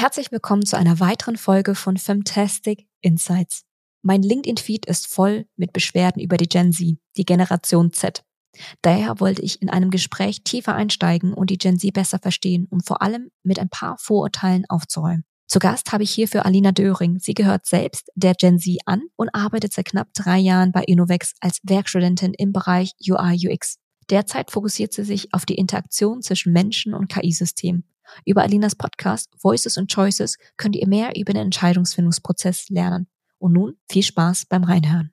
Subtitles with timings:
[0.00, 3.66] Herzlich willkommen zu einer weiteren Folge von Fantastic Insights.
[4.00, 8.24] Mein LinkedIn-Feed ist voll mit Beschwerden über die Gen Z, die Generation Z.
[8.80, 12.80] Daher wollte ich in einem Gespräch tiefer einsteigen und die Gen Z besser verstehen, um
[12.80, 15.26] vor allem mit ein paar Vorurteilen aufzuräumen.
[15.46, 17.18] Zu Gast habe ich hierfür Alina Döring.
[17.18, 21.34] Sie gehört selbst der Gen Z an und arbeitet seit knapp drei Jahren bei Innovex
[21.40, 23.76] als Werkstudentin im Bereich UI UX.
[24.08, 27.84] Derzeit fokussiert sie sich auf die Interaktion zwischen Menschen und KI-Systemen.
[28.24, 33.06] Über Alinas Podcast Voices and Choices könnt ihr mehr über den Entscheidungsfindungsprozess lernen.
[33.38, 35.12] Und nun viel Spaß beim Reinhören.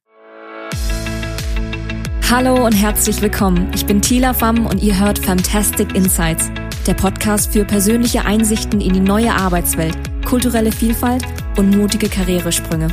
[2.30, 3.72] Hallo und herzlich willkommen.
[3.74, 6.52] Ich bin Tila Pham und ihr hört Fantastic Insights,
[6.86, 9.96] der Podcast für persönliche Einsichten in die neue Arbeitswelt,
[10.26, 11.24] kulturelle Vielfalt
[11.58, 12.90] und mutige Karrieresprünge.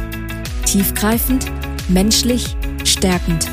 [0.66, 1.50] Tiefgreifend,
[1.88, 3.48] menschlich, stärkend.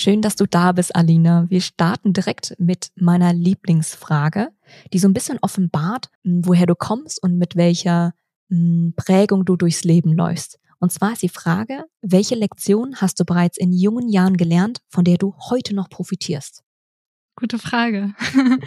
[0.00, 1.44] Schön, dass du da bist, Alina.
[1.50, 4.48] Wir starten direkt mit meiner Lieblingsfrage,
[4.94, 8.14] die so ein bisschen offenbart, hm, woher du kommst und mit welcher
[8.48, 10.58] hm, Prägung du durchs Leben läufst.
[10.78, 15.04] Und zwar ist die Frage, welche Lektion hast du bereits in jungen Jahren gelernt, von
[15.04, 16.62] der du heute noch profitierst?
[17.36, 18.14] Gute Frage.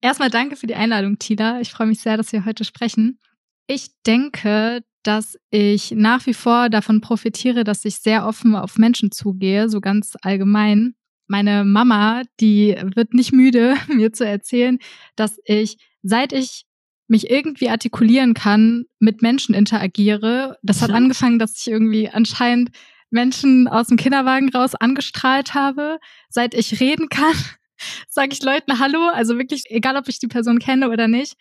[0.00, 1.60] Erstmal danke für die Einladung, Tila.
[1.60, 3.20] Ich freue mich sehr, dass wir heute sprechen.
[3.68, 9.10] Ich denke, dass ich nach wie vor davon profitiere, dass ich sehr offen auf Menschen
[9.10, 10.94] zugehe, so ganz allgemein.
[11.26, 14.78] Meine Mama, die wird nicht müde, mir zu erzählen,
[15.16, 16.64] dass ich, seit ich
[17.08, 20.58] mich irgendwie artikulieren kann, mit Menschen interagiere.
[20.62, 22.70] Das hat angefangen, dass ich irgendwie anscheinend
[23.10, 25.98] Menschen aus dem Kinderwagen raus angestrahlt habe.
[26.28, 27.34] Seit ich reden kann,
[28.08, 31.34] sage ich Leuten Hallo, also wirklich, egal ob ich die Person kenne oder nicht.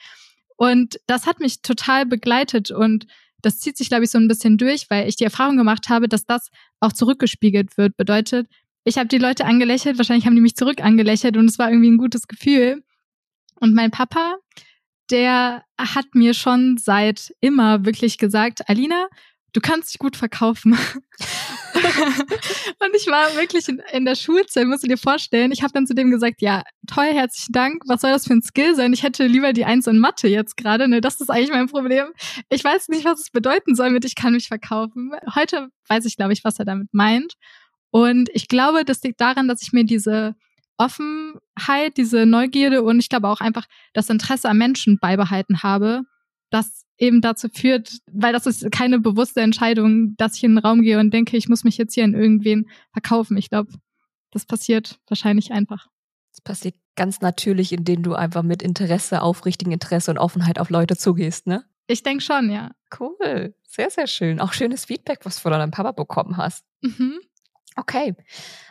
[0.57, 3.05] Und das hat mich total begleitet und
[3.41, 6.07] das zieht sich, glaube ich, so ein bisschen durch, weil ich die Erfahrung gemacht habe,
[6.07, 7.97] dass das auch zurückgespiegelt wird.
[7.97, 8.47] Bedeutet,
[8.83, 11.91] ich habe die Leute angelächelt, wahrscheinlich haben die mich zurück angelächelt und es war irgendwie
[11.91, 12.83] ein gutes Gefühl.
[13.59, 14.37] Und mein Papa,
[15.09, 19.07] der hat mir schon seit immer wirklich gesagt, Alina,
[19.53, 20.73] du kannst dich gut verkaufen.
[20.73, 25.51] und ich war wirklich in, in, der Schulzeit, musst du dir vorstellen.
[25.51, 27.83] Ich habe dann zu dem gesagt, ja, toll, herzlichen Dank.
[27.87, 28.93] Was soll das für ein Skill sein?
[28.93, 30.87] Ich hätte lieber die Eins in Mathe jetzt gerade.
[30.87, 32.07] Ne, das ist eigentlich mein Problem.
[32.49, 35.11] Ich weiß nicht, was es bedeuten soll mit ich kann mich verkaufen.
[35.35, 37.35] Heute weiß ich, glaube ich, was er damit meint.
[37.91, 40.35] Und ich glaube, das liegt daran, dass ich mir diese
[40.77, 46.03] Offenheit, diese Neugierde und ich glaube auch einfach das Interesse am Menschen beibehalten habe,
[46.51, 50.81] das eben dazu führt, weil das ist keine bewusste Entscheidung, dass ich in den Raum
[50.81, 53.37] gehe und denke, ich muss mich jetzt hier an irgendwen verkaufen.
[53.37, 53.71] Ich glaube,
[54.31, 55.87] das passiert wahrscheinlich einfach.
[56.31, 60.97] Das passiert ganz natürlich, indem du einfach mit Interesse, aufrichtigen Interesse und Offenheit auf Leute
[60.97, 61.63] zugehst, ne?
[61.87, 62.71] Ich denke schon, ja.
[62.99, 63.55] Cool.
[63.67, 64.39] Sehr, sehr schön.
[64.39, 66.63] Auch schönes Feedback, was du von deinem Papa bekommen hast.
[66.81, 67.19] Mhm.
[67.75, 68.15] Okay.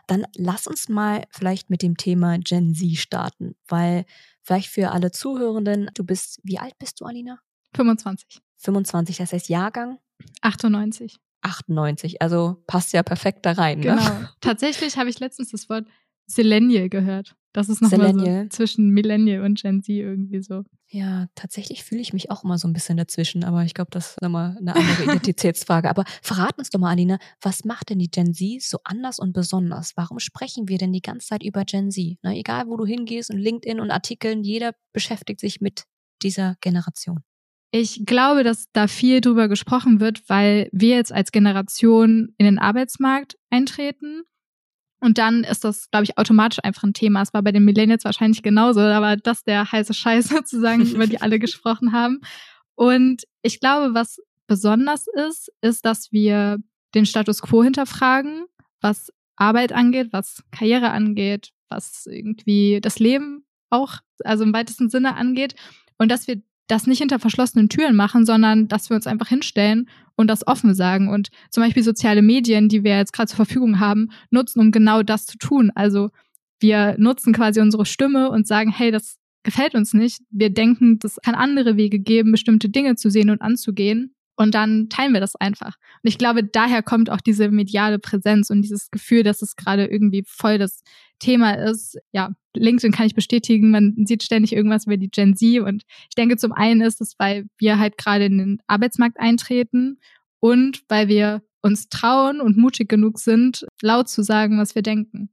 [0.07, 4.05] Dann lass uns mal vielleicht mit dem Thema Gen Z starten, weil
[4.43, 7.41] vielleicht für alle Zuhörenden, du bist, wie alt bist du, Alina?
[7.75, 8.41] 25.
[8.57, 9.99] 25, das heißt Jahrgang?
[10.43, 11.19] 98.
[11.43, 13.79] 98, also passt ja perfekt da rein.
[13.79, 13.87] Ne?
[13.87, 14.03] Genau.
[14.03, 14.31] Ne?
[14.41, 15.87] Tatsächlich habe ich letztens das Wort
[16.27, 17.37] Selenial gehört.
[17.55, 20.65] Das ist nochmal so zwischen Millennial und Gen Z irgendwie so.
[20.91, 24.11] Ja, tatsächlich fühle ich mich auch immer so ein bisschen dazwischen, aber ich glaube, das
[24.11, 25.89] ist nochmal eine andere Identitätsfrage.
[25.89, 29.33] Aber verrat uns doch mal, Alina, was macht denn die Gen Z so anders und
[29.33, 29.97] besonders?
[29.97, 32.19] Warum sprechen wir denn die ganze Zeit über Gen Z?
[32.23, 35.85] Na, egal, wo du hingehst und LinkedIn und Artikeln, jeder beschäftigt sich mit
[36.23, 37.23] dieser Generation.
[37.71, 42.59] Ich glaube, dass da viel drüber gesprochen wird, weil wir jetzt als Generation in den
[42.59, 44.23] Arbeitsmarkt eintreten.
[45.01, 47.23] Und dann ist das, glaube ich, automatisch einfach ein Thema.
[47.23, 51.21] Es war bei den Millennials wahrscheinlich genauso, aber das der heiße Scheiß sozusagen, über die
[51.21, 52.21] alle gesprochen haben.
[52.75, 56.59] Und ich glaube, was besonders ist, ist, dass wir
[56.95, 58.47] den Status quo hinterfragen,
[58.81, 65.17] was Arbeit angeht, was Karriere angeht, was irgendwie das Leben auch, also im weitesten Sinne
[65.17, 65.55] angeht.
[65.99, 69.89] Und dass wir das nicht hinter verschlossenen Türen machen, sondern dass wir uns einfach hinstellen
[70.17, 73.81] und das offen sagen und zum Beispiel soziale Medien, die wir jetzt gerade zur Verfügung
[73.81, 75.73] haben, nutzen, um genau das zu tun.
[75.75, 76.11] Also
[76.61, 80.21] wir nutzen quasi unsere Stimme und sagen, hey, das gefällt uns nicht.
[80.31, 84.15] Wir denken, es kann andere Wege geben, bestimmte Dinge zu sehen und anzugehen.
[84.37, 85.75] Und dann teilen wir das einfach.
[86.03, 89.87] Und ich glaube, daher kommt auch diese mediale Präsenz und dieses Gefühl, dass es gerade
[89.87, 90.83] irgendwie voll das
[91.19, 91.99] Thema ist.
[92.13, 95.61] Ja, LinkedIn kann ich bestätigen, man sieht ständig irgendwas über die Gen Z.
[95.61, 99.99] Und ich denke, zum einen ist es, weil wir halt gerade in den Arbeitsmarkt eintreten
[100.41, 105.31] und weil wir uns trauen und mutig genug sind, laut zu sagen, was wir denken.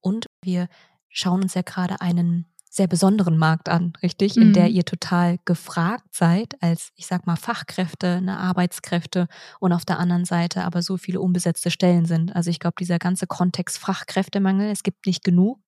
[0.00, 0.68] Und wir
[1.08, 2.46] schauen uns ja gerade einen
[2.76, 4.36] sehr besonderen Markt an, richtig?
[4.36, 4.74] In der mhm.
[4.74, 9.28] ihr total gefragt seid als, ich sag mal, Fachkräfte, ne, Arbeitskräfte
[9.60, 12.36] und auf der anderen Seite aber so viele unbesetzte Stellen sind.
[12.36, 15.58] Also ich glaube, dieser ganze Kontext Fachkräftemangel, es gibt nicht genug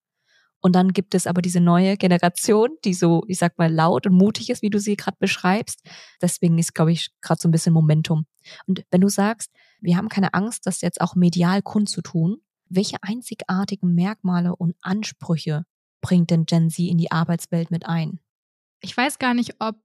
[0.60, 4.14] Und dann gibt es aber diese neue Generation, die so, ich sag mal, laut und
[4.14, 5.80] mutig ist, wie du sie gerade beschreibst.
[6.20, 8.26] Deswegen ist, glaube ich, gerade so ein bisschen Momentum.
[8.66, 9.50] Und wenn du sagst,
[9.80, 12.38] wir haben keine Angst, das jetzt auch medial kundzutun,
[12.68, 15.64] welche einzigartigen Merkmale und Ansprüche
[16.00, 18.20] bringt denn Gen Z in die Arbeitswelt mit ein?
[18.80, 19.76] Ich weiß gar nicht, ob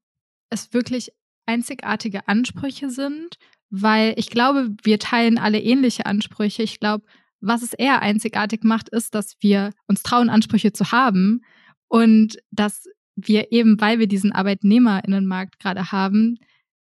[0.49, 1.11] es wirklich
[1.45, 3.37] einzigartige Ansprüche sind,
[3.69, 6.63] weil ich glaube, wir teilen alle ähnliche Ansprüche.
[6.63, 7.05] Ich glaube,
[7.41, 11.41] was es eher einzigartig macht, ist, dass wir uns trauen, Ansprüche zu haben
[11.87, 16.37] und dass wir eben, weil wir diesen Arbeitnehmerinnenmarkt gerade haben,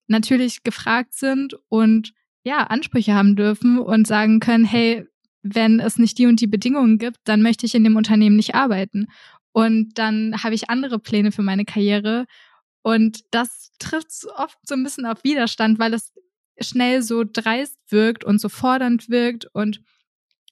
[0.07, 5.05] natürlich gefragt sind und ja, Ansprüche haben dürfen und sagen können, hey,
[5.41, 8.55] wenn es nicht die und die Bedingungen gibt, dann möchte ich in dem Unternehmen nicht
[8.55, 9.07] arbeiten.
[9.51, 12.25] Und dann habe ich andere Pläne für meine Karriere.
[12.81, 16.13] Und das trifft oft so ein bisschen auf Widerstand, weil es
[16.61, 19.81] schnell so dreist wirkt und so fordernd wirkt und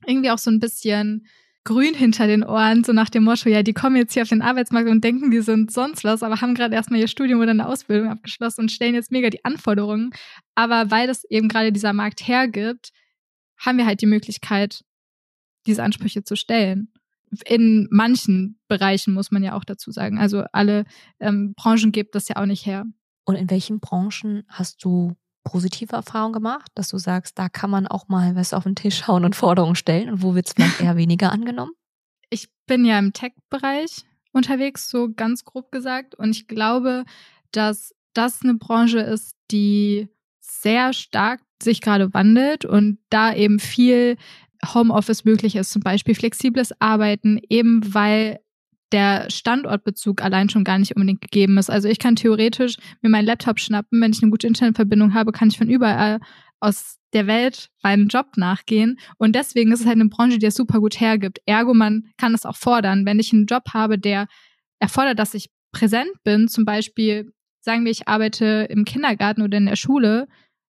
[0.06, 1.28] irgendwie auch so ein bisschen
[1.68, 4.42] grün hinter den Ohren, so nach dem Motto, ja, die kommen jetzt hier auf den
[4.42, 7.68] Arbeitsmarkt und denken, die sind sonst was, aber haben gerade erstmal ihr Studium oder eine
[7.68, 10.12] Ausbildung abgeschlossen und stellen jetzt mega die Anforderungen.
[10.56, 12.92] Aber weil das eben gerade dieser Markt hergibt,
[13.58, 14.84] haben wir halt die Möglichkeit,
[15.66, 16.92] diese Ansprüche zu stellen.
[17.46, 20.18] In manchen Bereichen muss man ja auch dazu sagen.
[20.18, 20.86] Also alle
[21.20, 22.86] ähm, Branchen gibt das ja auch nicht her.
[23.26, 27.88] Und in welchen Branchen hast du positive Erfahrungen gemacht, dass du sagst, da kann man
[27.88, 30.82] auch mal was auf den Tisch hauen und Forderungen stellen und wo wird es vielleicht
[30.82, 31.72] eher weniger angenommen?
[32.30, 36.16] Ich bin ja im Tech-Bereich unterwegs, so ganz grob gesagt.
[36.16, 37.06] Und ich glaube,
[37.52, 40.10] dass das eine Branche ist, die
[40.50, 44.18] sehr stark sich gerade wandelt und da eben viel
[44.74, 48.40] Homeoffice möglich ist, zum Beispiel flexibles Arbeiten, eben weil
[48.92, 51.70] der Standortbezug allein schon gar nicht unbedingt gegeben ist.
[51.70, 55.50] Also ich kann theoretisch mir meinen Laptop schnappen, wenn ich eine gute Internetverbindung habe, kann
[55.50, 56.20] ich von überall
[56.60, 58.98] aus der Welt meinen Job nachgehen.
[59.18, 61.40] Und deswegen ist es halt eine Branche, die es super gut hergibt.
[61.46, 63.06] Ergo, man kann es auch fordern.
[63.06, 64.28] Wenn ich einen Job habe, der
[64.80, 69.66] erfordert, dass ich präsent bin, zum Beispiel, sagen wir, ich arbeite im Kindergarten oder in
[69.66, 70.28] der Schule,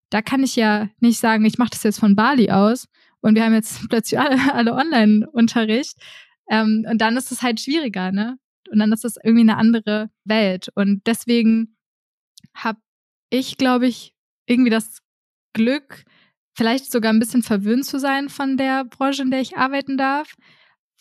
[0.09, 2.87] da kann ich ja nicht sagen, ich mache das jetzt von Bali aus
[3.21, 5.97] und wir haben jetzt plötzlich alle, alle Online-Unterricht,
[6.49, 8.37] ähm, und dann ist es halt schwieriger, ne?
[8.71, 10.69] Und dann ist es irgendwie eine andere Welt.
[10.75, 11.77] Und deswegen
[12.53, 12.79] habe
[13.29, 14.13] ich, glaube ich,
[14.45, 14.99] irgendwie das
[15.53, 16.03] Glück,
[16.55, 20.35] vielleicht sogar ein bisschen verwöhnt zu sein von der Branche, in der ich arbeiten darf,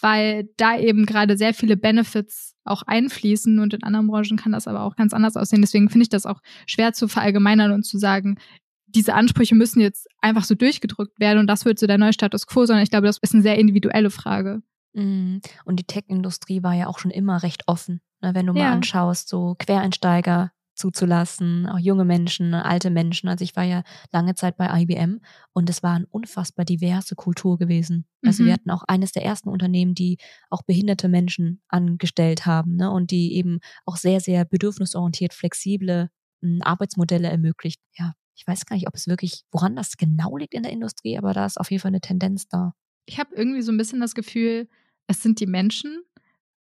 [0.01, 4.69] weil da eben gerade sehr viele Benefits auch einfließen und in anderen Branchen kann das
[4.69, 5.63] aber auch ganz anders aussehen.
[5.63, 8.39] Deswegen finde ich das auch schwer zu verallgemeinern und zu sagen,
[8.87, 12.47] diese Ansprüche müssen jetzt einfach so durchgedrückt werden und das wird so der neue Status
[12.47, 14.63] quo, sondern ich glaube, das ist eine sehr individuelle Frage.
[14.95, 15.41] Mhm.
[15.65, 18.01] Und die Tech-Industrie war ja auch schon immer recht offen.
[18.23, 18.35] Ne?
[18.35, 18.65] Wenn du ja.
[18.65, 23.29] mal anschaust, so Quereinsteiger zuzulassen, auch junge Menschen, alte Menschen.
[23.29, 23.83] Also ich war ja
[24.13, 25.21] lange Zeit bei IBM
[25.53, 28.07] und es war eine unfassbar diverse Kultur gewesen.
[28.25, 28.47] Also mhm.
[28.47, 30.19] wir hatten auch eines der ersten Unternehmen, die
[30.51, 32.91] auch behinderte Menschen angestellt haben ne?
[32.91, 36.11] und die eben auch sehr, sehr bedürfnisorientiert, flexible
[36.43, 37.81] hm, Arbeitsmodelle ermöglicht.
[37.97, 41.19] Ja, ich weiß gar nicht, ob es wirklich, woran das genau liegt in der Industrie,
[41.19, 42.73] aber da ist auf jeden Fall eine Tendenz da.
[43.07, 44.69] Ich habe irgendwie so ein bisschen das Gefühl,
[45.09, 46.03] es sind die Menschen.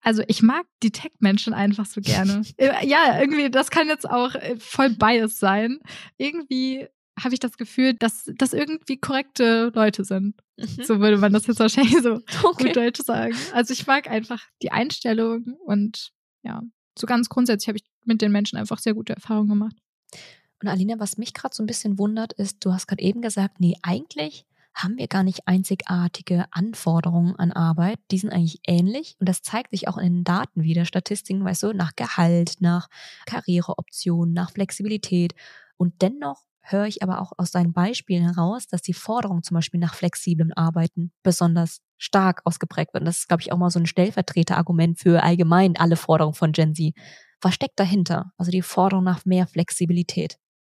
[0.07, 2.43] Also ich mag die Tech-Menschen einfach so gerne.
[2.59, 5.81] Äh, ja, irgendwie, das kann jetzt auch äh, voll biased sein.
[6.17, 6.87] Irgendwie
[7.19, 10.37] habe ich das Gefühl, dass das irgendwie korrekte Leute sind.
[10.57, 10.85] Mhm.
[10.85, 12.67] So würde man das jetzt wahrscheinlich so okay.
[12.67, 13.35] gut Deutsch sagen.
[13.53, 16.13] Also ich mag einfach die Einstellung und
[16.45, 16.63] ja,
[16.97, 19.77] so ganz grundsätzlich habe ich mit den Menschen einfach sehr gute Erfahrungen gemacht.
[20.63, 23.59] Und Alina, was mich gerade so ein bisschen wundert, ist, du hast gerade eben gesagt,
[23.59, 27.99] nee, eigentlich haben wir gar nicht einzigartige Anforderungen an Arbeit.
[28.11, 31.63] Die sind eigentlich ähnlich und das zeigt sich auch in den Daten wieder, Statistiken, weißt
[31.65, 32.89] du, nach Gehalt, nach
[33.25, 35.35] Karriereoptionen, nach Flexibilität.
[35.79, 39.81] Und dennoch höre ich aber auch aus deinen Beispielen heraus, dass die Forderung zum Beispiel
[39.81, 43.03] nach flexiblem Arbeiten besonders stark ausgeprägt wird.
[43.03, 46.53] Und das ist, glaube ich, auch mal so ein Stellvertreterargument für allgemein alle Forderungen von
[46.53, 46.93] Gen Z.
[47.41, 48.33] Was steckt dahinter?
[48.37, 50.39] Also die Forderung nach mehr Flexibilität.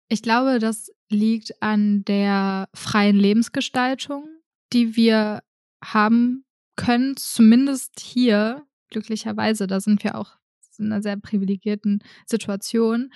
[0.10, 4.26] Ich glaube, das liegt an der freien Lebensgestaltung,
[4.74, 5.42] die wir
[5.84, 6.46] haben
[6.76, 10.38] können, zumindest hier, glücklicherweise, da sind wir auch
[10.78, 13.12] in einer sehr privilegierten Situation.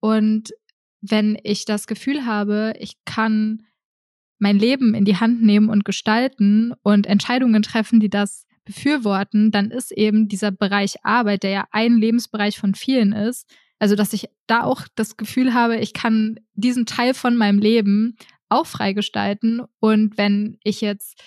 [0.00, 0.52] Und
[1.00, 3.66] wenn ich das Gefühl habe, ich kann
[4.38, 9.70] mein Leben in die Hand nehmen und gestalten und Entscheidungen treffen, die das befürworten, dann
[9.70, 14.28] ist eben dieser Bereich Arbeit, der ja ein Lebensbereich von vielen ist, also, dass ich
[14.46, 18.16] da auch das Gefühl habe, ich kann diesen Teil von meinem Leben
[18.48, 19.62] auch freigestalten.
[19.80, 21.22] Und wenn ich jetzt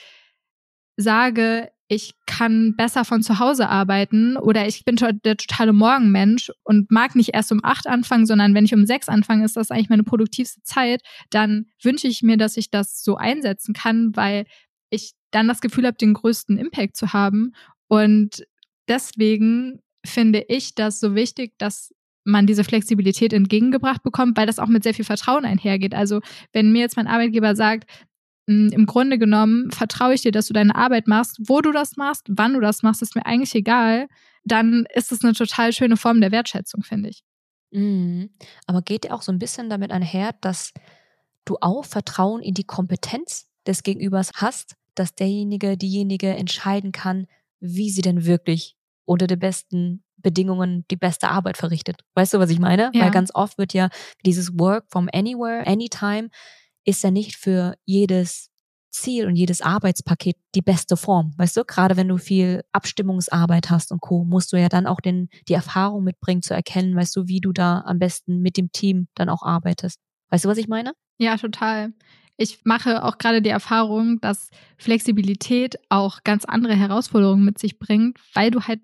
[0.97, 6.91] sage, ich kann besser von zu Hause arbeiten oder ich bin der totale Morgenmensch und
[6.91, 9.89] mag nicht erst um acht anfangen, sondern wenn ich um sechs anfange, ist das eigentlich
[9.89, 11.01] meine produktivste Zeit,
[11.31, 14.45] dann wünsche ich mir, dass ich das so einsetzen kann, weil
[14.91, 17.53] ich dann das Gefühl habe, den größten Impact zu haben.
[17.87, 18.45] Und
[18.87, 21.91] deswegen finde ich das so wichtig, dass
[22.23, 25.93] man diese Flexibilität entgegengebracht bekommt, weil das auch mit sehr viel Vertrauen einhergeht.
[25.93, 26.21] Also
[26.53, 27.89] wenn mir jetzt mein Arbeitgeber sagt,
[28.47, 31.97] hm, im Grunde genommen vertraue ich dir, dass du deine Arbeit machst, wo du das
[31.97, 34.07] machst, wann du das machst, ist mir eigentlich egal,
[34.43, 37.23] dann ist es eine total schöne Form der Wertschätzung, finde ich.
[37.71, 38.31] Mhm.
[38.65, 40.73] Aber geht dir auch so ein bisschen damit einher, dass
[41.45, 47.27] du auch Vertrauen in die Kompetenz des Gegenübers hast, dass derjenige, diejenige entscheiden kann,
[47.59, 52.01] wie sie denn wirklich unter den besten Bedingungen die beste Arbeit verrichtet.
[52.15, 52.91] Weißt du, was ich meine?
[52.93, 53.03] Ja.
[53.03, 53.89] Weil ganz oft wird ja
[54.25, 56.29] dieses Work from anywhere, anytime,
[56.85, 58.49] ist ja nicht für jedes
[58.91, 61.33] Ziel und jedes Arbeitspaket die beste Form.
[61.37, 64.99] Weißt du, gerade wenn du viel Abstimmungsarbeit hast und Co., musst du ja dann auch
[64.99, 68.71] den, die Erfahrung mitbringen zu erkennen, weißt du, wie du da am besten mit dem
[68.71, 69.99] Team dann auch arbeitest.
[70.29, 70.93] Weißt du, was ich meine?
[71.17, 71.93] Ja, total.
[72.37, 78.17] Ich mache auch gerade die Erfahrung, dass Flexibilität auch ganz andere Herausforderungen mit sich bringt,
[78.33, 78.79] weil du halt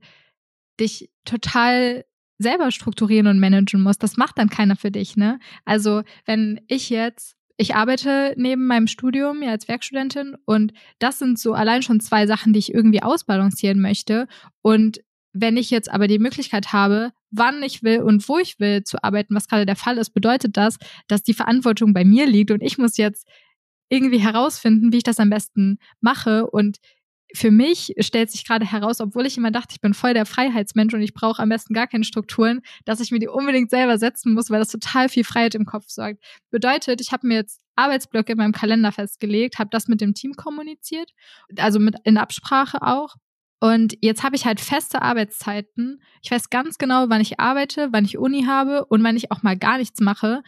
[0.80, 2.06] dich total
[2.38, 4.04] selber strukturieren und managen musst.
[4.04, 5.40] Das macht dann keiner für dich, ne?
[5.64, 11.40] Also, wenn ich jetzt ich arbeite neben meinem Studium ja als Werkstudentin und das sind
[11.40, 14.28] so allein schon zwei Sachen, die ich irgendwie ausbalancieren möchte.
[14.62, 15.00] Und
[15.32, 19.04] wenn ich jetzt aber die Möglichkeit habe, wann ich will und wo ich will zu
[19.04, 20.78] arbeiten, was gerade der Fall ist, bedeutet das,
[21.08, 23.28] dass die Verantwortung bei mir liegt und ich muss jetzt
[23.90, 26.48] irgendwie herausfinden, wie ich das am besten mache.
[26.48, 26.78] Und
[27.34, 30.94] für mich stellt sich gerade heraus, obwohl ich immer dachte, ich bin voll der Freiheitsmensch
[30.94, 34.34] und ich brauche am besten gar keine Strukturen, dass ich mir die unbedingt selber setzen
[34.34, 36.24] muss, weil das total viel Freiheit im Kopf sorgt.
[36.52, 40.34] Bedeutet, ich habe mir jetzt Arbeitsblöcke in meinem Kalender festgelegt, habe das mit dem Team
[40.34, 41.12] kommuniziert,
[41.58, 43.16] also mit in Absprache auch.
[43.60, 46.02] Und jetzt habe ich halt feste Arbeitszeiten.
[46.22, 49.44] Ich weiß ganz genau, wann ich arbeite, wann ich Uni habe und wann ich auch
[49.44, 50.44] mal gar nichts mache.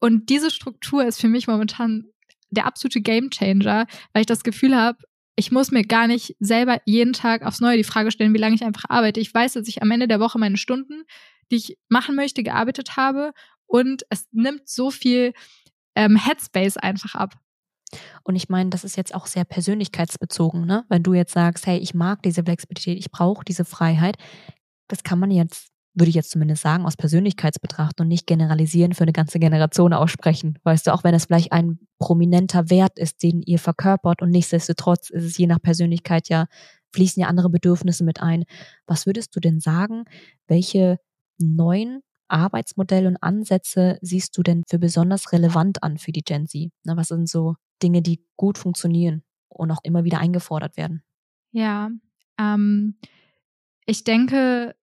[0.00, 2.04] Und diese Struktur ist für mich momentan
[2.50, 4.98] der absolute Gamechanger, weil ich das Gefühl habe,
[5.36, 8.54] ich muss mir gar nicht selber jeden Tag aufs Neue die Frage stellen, wie lange
[8.54, 9.20] ich einfach arbeite.
[9.20, 11.04] Ich weiß, dass ich am Ende der Woche meine Stunden,
[11.50, 13.32] die ich machen möchte, gearbeitet habe
[13.66, 15.32] und es nimmt so viel
[15.94, 17.34] ähm, Headspace einfach ab.
[18.24, 20.84] Und ich meine, das ist jetzt auch sehr persönlichkeitsbezogen, ne?
[20.88, 24.16] Wenn du jetzt sagst, hey, ich mag diese Flexibilität, ich brauche diese Freiheit,
[24.88, 29.12] das kann man jetzt würde ich jetzt zumindest sagen, aus Persönlichkeitsbetrachtung nicht generalisieren für eine
[29.12, 30.58] ganze Generation aussprechen.
[30.62, 35.10] Weißt du, auch wenn es vielleicht ein prominenter Wert ist, den ihr verkörpert und nichtsdestotrotz
[35.10, 36.46] ist es je nach Persönlichkeit ja,
[36.94, 38.44] fließen ja andere Bedürfnisse mit ein.
[38.86, 40.04] Was würdest du denn sagen,
[40.46, 40.98] welche
[41.38, 46.70] neuen Arbeitsmodelle und Ansätze siehst du denn für besonders relevant an für die Gen Z?
[46.84, 51.02] Na, was sind so Dinge, die gut funktionieren und auch immer wieder eingefordert werden?
[51.52, 51.90] Ja,
[52.38, 52.96] ähm,
[53.84, 54.74] ich denke,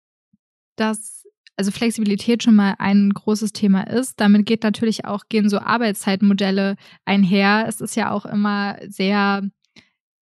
[0.79, 1.19] dass
[1.59, 4.21] also Flexibilität schon mal ein großes Thema ist.
[4.21, 7.65] Damit geht natürlich auch, gehen so Arbeitszeitmodelle einher.
[7.67, 9.41] Es ist ja auch immer sehr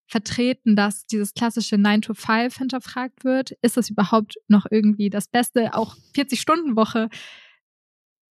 [0.08, 3.52] vertreten, dass dieses klassische 9 to 5 hinterfragt wird.
[3.62, 5.74] Ist das überhaupt noch irgendwie das Beste?
[5.74, 7.08] Auch 40-Stunden-Woche.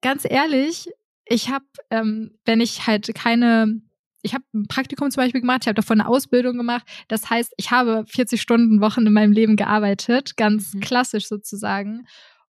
[0.02, 0.90] Ganz ehrlich,
[1.26, 3.82] ich habe, ähm, wenn ich halt keine
[4.24, 6.88] ich habe ein Praktikum zum Beispiel gemacht, ich habe davon eine Ausbildung gemacht.
[7.10, 10.80] Das heißt, ich habe 40 Stunden Wochen in meinem Leben gearbeitet, ganz mhm.
[10.80, 12.08] klassisch sozusagen.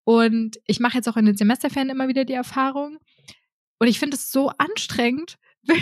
[0.03, 2.97] Und ich mache jetzt auch in den Semesterferien immer wieder die Erfahrung.
[3.79, 5.37] Und ich finde es so anstrengend,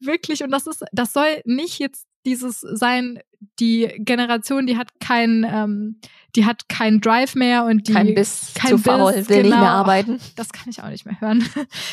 [0.00, 0.44] wirklich.
[0.44, 3.18] Und das ist, das soll nicht jetzt dieses sein,
[3.58, 6.00] die Generation, die hat kein, ähm,
[6.36, 9.42] die hat keinen Drive mehr und die kein Biss kein zu Biss, faul, will genau.
[9.42, 10.20] nicht mehr arbeiten.
[10.36, 11.44] Das kann ich auch nicht mehr hören.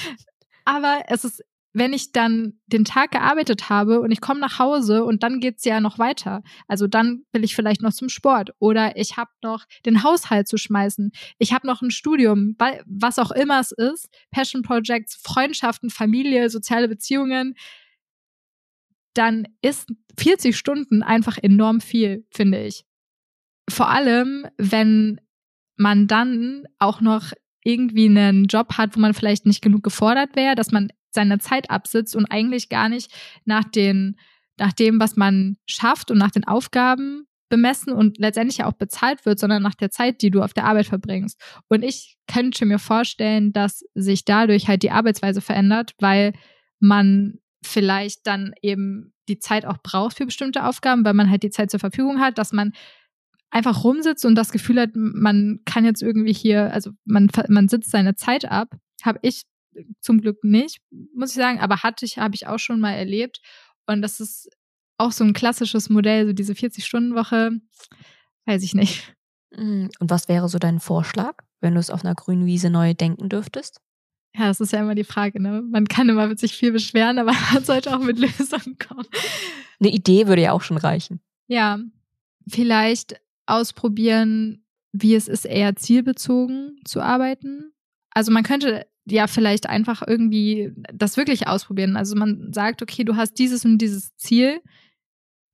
[0.65, 1.43] Aber es ist
[1.77, 5.63] wenn ich dann den Tag gearbeitet habe und ich komme nach Hause und dann geht's
[5.63, 6.41] ja noch weiter.
[6.67, 10.57] Also dann will ich vielleicht noch zum Sport oder ich habe noch den Haushalt zu
[10.57, 11.11] schmeißen.
[11.37, 12.55] Ich habe noch ein Studium,
[12.85, 17.53] was auch immer es ist, Passion Projects, Freundschaften, Familie, soziale Beziehungen.
[19.13, 22.85] Dann ist 40 Stunden einfach enorm viel, finde ich.
[23.69, 25.21] Vor allem, wenn
[25.75, 30.55] man dann auch noch irgendwie einen Job hat, wo man vielleicht nicht genug gefordert wäre,
[30.55, 33.11] dass man seine Zeit absitzt und eigentlich gar nicht
[33.45, 34.17] nach den,
[34.57, 39.25] nach dem, was man schafft und nach den Aufgaben bemessen und letztendlich ja auch bezahlt
[39.25, 41.39] wird, sondern nach der Zeit, die du auf der Arbeit verbringst.
[41.69, 46.33] Und ich könnte mir vorstellen, dass sich dadurch halt die Arbeitsweise verändert, weil
[46.79, 51.49] man vielleicht dann eben die Zeit auch braucht für bestimmte Aufgaben, weil man halt die
[51.49, 52.73] Zeit zur Verfügung hat, dass man
[53.49, 57.91] einfach rumsitzt und das Gefühl hat, man kann jetzt irgendwie hier, also man, man sitzt
[57.91, 59.43] seine Zeit ab, habe ich
[59.99, 60.79] zum Glück nicht,
[61.13, 63.41] muss ich sagen, aber hatte ich, habe ich auch schon mal erlebt.
[63.85, 64.49] Und das ist
[64.97, 67.51] auch so ein klassisches Modell, so diese 40-Stunden-Woche,
[68.45, 69.13] weiß ich nicht.
[69.51, 72.93] Mm, und was wäre so dein Vorschlag, wenn du es auf einer grünen Wiese neu
[72.93, 73.79] denken dürftest?
[74.35, 75.63] Ja, das ist ja immer die Frage, ne?
[75.63, 79.05] Man kann immer mit sich viel beschweren, aber man sollte auch mit Lösungen kommen.
[79.79, 81.21] Eine Idee würde ja auch schon reichen.
[81.47, 81.79] Ja,
[82.47, 87.71] vielleicht ausprobieren, wie es ist, eher zielbezogen zu arbeiten.
[88.11, 91.95] Also man könnte ja vielleicht einfach irgendwie das wirklich ausprobieren.
[91.95, 94.61] Also man sagt, okay, du hast dieses und dieses Ziel,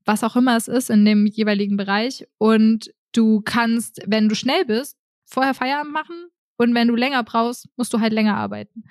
[0.05, 4.65] was auch immer es ist in dem jeweiligen Bereich und du kannst, wenn du schnell
[4.65, 8.83] bist, vorher Feierabend machen und wenn du länger brauchst, musst du halt länger arbeiten.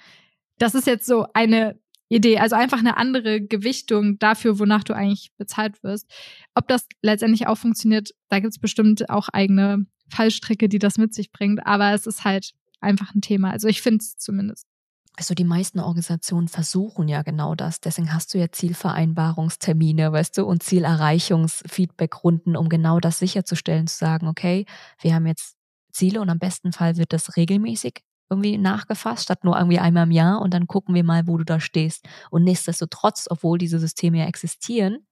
[0.58, 1.78] Das ist jetzt so eine
[2.08, 6.10] Idee, also einfach eine andere Gewichtung dafür, wonach du eigentlich bezahlt wirst.
[6.54, 11.14] Ob das letztendlich auch funktioniert, da gibt es bestimmt auch eigene Fallstricke, die das mit
[11.14, 12.52] sich bringt, aber es ist halt
[12.82, 13.50] einfach ein Thema.
[13.50, 14.66] Also ich finde es zumindest.
[15.16, 17.80] Also die meisten Organisationen versuchen ja genau das.
[17.80, 24.26] Deswegen hast du ja Zielvereinbarungstermine, weißt du, und Zielerreichungsfeedbackrunden, um genau das sicherzustellen, zu sagen,
[24.26, 24.64] okay,
[25.00, 25.56] wir haben jetzt
[25.92, 30.10] Ziele und am besten Fall wird das regelmäßig irgendwie nachgefasst, statt nur irgendwie einmal im
[30.10, 32.06] Jahr und dann gucken wir mal, wo du da stehst.
[32.30, 35.06] Und nichtsdestotrotz, obwohl diese Systeme ja existieren,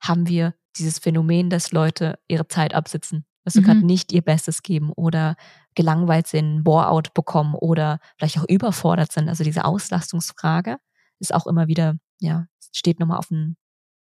[0.00, 3.64] haben wir dieses Phänomen, dass Leute ihre Zeit absitzen, dass sie mhm.
[3.64, 5.36] gerade nicht ihr Bestes geben oder
[5.76, 9.28] gelangweilt sind, Bore-out bekommen oder vielleicht auch überfordert sind.
[9.28, 10.78] Also diese Auslastungsfrage
[11.20, 13.56] ist auch immer wieder, ja, steht nochmal auf einem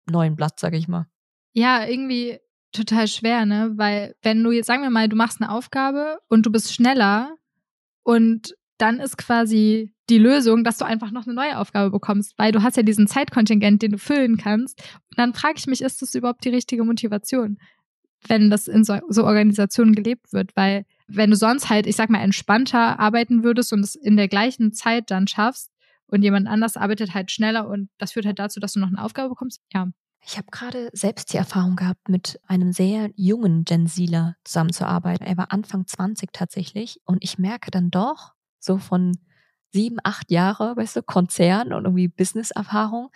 [0.09, 1.05] neuen Blatt, sage ich mal.
[1.53, 2.39] Ja, irgendwie
[2.71, 3.73] total schwer, ne?
[3.75, 7.35] Weil wenn du jetzt, sagen wir mal, du machst eine Aufgabe und du bist schneller
[8.03, 12.51] und dann ist quasi die Lösung, dass du einfach noch eine neue Aufgabe bekommst, weil
[12.51, 14.81] du hast ja diesen Zeitkontingent, den du füllen kannst.
[15.09, 17.57] Und dann frage ich mich, ist das überhaupt die richtige Motivation,
[18.27, 20.55] wenn das in so, so Organisationen gelebt wird?
[20.55, 24.27] Weil wenn du sonst halt, ich sag mal, entspannter arbeiten würdest und es in der
[24.27, 25.71] gleichen Zeit dann schaffst
[26.07, 29.03] und jemand anders arbeitet halt schneller und das führt halt dazu, dass du noch eine
[29.03, 29.87] Aufgabe bekommst, ja,
[30.27, 35.25] ich habe gerade selbst die Erfahrung gehabt, mit einem sehr jungen Gen Zler zusammenzuarbeiten.
[35.25, 36.99] Er war Anfang 20 tatsächlich.
[37.05, 39.11] Und ich merke dann doch, so von
[39.71, 43.11] sieben, acht Jahre, weißt du, Konzern und irgendwie Business-Erfahrung,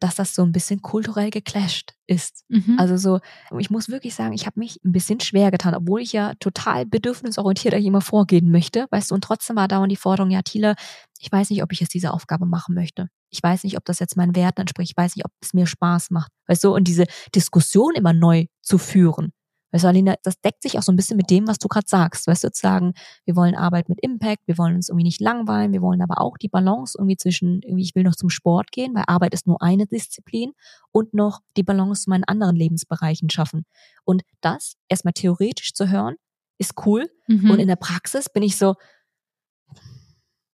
[0.00, 2.44] dass das so ein bisschen kulturell geclasht ist.
[2.48, 2.76] Mhm.
[2.78, 3.20] Also so,
[3.58, 6.86] ich muss wirklich sagen, ich habe mich ein bisschen schwer getan, obwohl ich ja total
[6.86, 10.74] bedürfnisorientiert eigentlich immer vorgehen möchte, weißt du, und trotzdem war dauernd die Forderung, ja, Thiele,
[11.18, 13.08] ich weiß nicht, ob ich jetzt diese Aufgabe machen möchte.
[13.30, 14.92] Ich weiß nicht, ob das jetzt meinen Werten entspricht.
[14.92, 16.32] Ich weiß nicht, ob es mir Spaß macht.
[16.46, 19.32] Weißt du, und diese Diskussion immer neu zu führen.
[19.70, 21.86] Weißt du, Alina, das deckt sich auch so ein bisschen mit dem, was du gerade
[21.86, 22.26] sagst.
[22.26, 25.72] Weißt du, zu sagen, wir wollen Arbeit mit Impact, wir wollen uns irgendwie nicht langweilen,
[25.72, 28.94] wir wollen aber auch die Balance irgendwie zwischen, irgendwie, ich will noch zum Sport gehen,
[28.94, 30.52] weil Arbeit ist nur eine Disziplin
[30.90, 33.66] und noch die Balance zu meinen anderen Lebensbereichen schaffen.
[34.04, 36.16] Und das erstmal theoretisch zu hören,
[36.58, 37.08] ist cool.
[37.26, 37.50] Mhm.
[37.50, 38.74] Und in der Praxis bin ich so,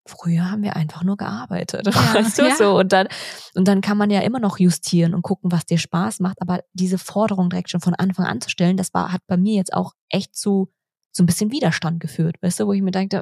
[0.06, 1.86] früher haben wir einfach nur gearbeitet.
[1.94, 2.56] Ja, weißt du ja.
[2.56, 2.78] so?
[2.78, 3.08] Und dann,
[3.54, 6.40] und dann kann man ja immer noch justieren und gucken, was dir Spaß macht.
[6.42, 9.54] Aber diese Forderung direkt schon von Anfang an zu stellen, das war, hat bei mir
[9.54, 10.70] jetzt auch echt zu
[11.14, 13.20] so ein bisschen Widerstand geführt, weißt du, wo ich mir dachte,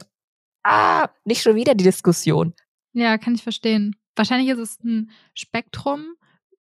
[0.65, 2.55] ah, nicht schon wieder die Diskussion.
[2.93, 3.97] Ja, kann ich verstehen.
[4.17, 6.15] Wahrscheinlich ist es ein Spektrum,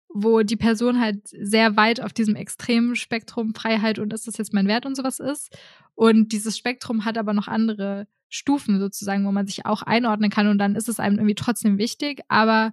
[0.10, 4.54] wo die Person halt sehr weit auf diesem extremen Spektrum Freiheit und ist das jetzt
[4.54, 5.56] mein Wert und sowas ist.
[5.94, 10.48] Und dieses Spektrum hat aber noch andere Stufen sozusagen, wo man sich auch einordnen kann
[10.48, 12.72] und dann ist es einem irgendwie trotzdem wichtig, aber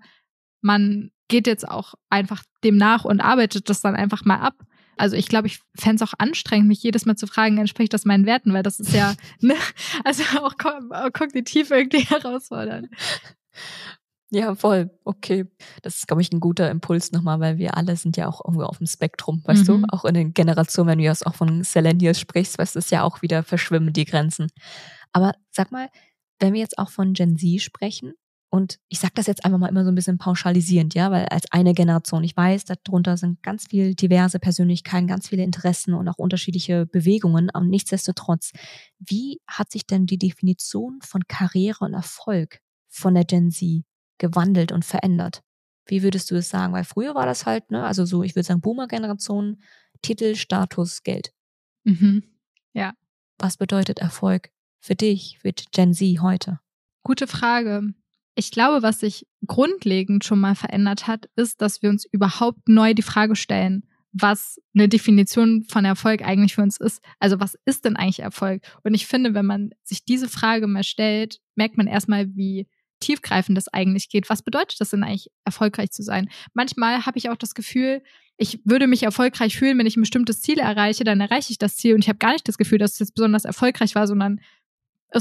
[0.61, 4.55] man geht jetzt auch einfach dem nach und arbeitet das dann einfach mal ab.
[4.97, 8.05] Also ich glaube, ich fände es auch anstrengend, mich jedes Mal zu fragen, entspricht das
[8.05, 9.55] meinen Werten, weil das ist ja, ne,
[10.05, 10.55] also auch
[11.12, 12.88] kognitiv irgendwie herausfordernd.
[14.31, 14.90] Ja, voll.
[15.05, 15.45] Okay.
[15.83, 18.64] Das ist, glaube ich, ein guter Impuls nochmal, weil wir alle sind ja auch irgendwo
[18.64, 19.83] auf dem Spektrum, weißt mhm.
[19.83, 19.87] du?
[19.90, 23.03] Auch in den Generationen, wenn du jetzt auch von Selenials sprichst, weißt du, ist ja
[23.03, 24.49] auch wieder verschwimmen die Grenzen.
[25.16, 25.88] Aber sag mal,
[26.40, 28.12] wenn wir jetzt auch von Gen Z sprechen,
[28.50, 31.50] und ich sage das jetzt einfach mal immer so ein bisschen pauschalisierend, ja, weil als
[31.52, 36.18] eine Generation, ich weiß, darunter sind ganz viele diverse Persönlichkeiten, ganz viele Interessen und auch
[36.18, 37.48] unterschiedliche Bewegungen.
[37.48, 38.52] Und nichtsdestotrotz,
[38.98, 43.85] wie hat sich denn die Definition von Karriere und Erfolg von der Gen Z
[44.18, 45.40] gewandelt und verändert?
[45.87, 46.74] Wie würdest du es sagen?
[46.74, 49.62] Weil früher war das halt, ne, also so, ich würde sagen, Boomer-Generation,
[50.02, 51.33] Titel, Status, Geld.
[51.85, 52.22] Mhm.
[52.74, 52.92] Ja.
[53.38, 54.50] Was bedeutet Erfolg
[54.81, 56.61] für dich, für Gen Z heute?
[57.03, 57.95] Gute Frage.
[58.35, 62.93] Ich glaube, was sich grundlegend schon mal verändert hat, ist, dass wir uns überhaupt neu
[62.93, 67.03] die Frage stellen, was eine Definition von Erfolg eigentlich für uns ist.
[67.19, 68.62] Also was ist denn eigentlich Erfolg?
[68.83, 72.67] Und ich finde, wenn man sich diese Frage mal stellt, merkt man erstmal, wie
[73.01, 74.31] tiefgreifend das eigentlich geht.
[74.31, 76.29] Was bedeutet das denn eigentlich, erfolgreich zu sein?
[76.55, 78.03] Manchmal habe ich auch das Gefühl,
[78.39, 81.77] ich würde mich erfolgreich fühlen, wenn ich ein bestimmtes Ziel erreiche, dann erreiche ich das
[81.77, 84.41] Ziel und ich habe gar nicht das Gefühl, dass es jetzt besonders erfolgreich war, sondern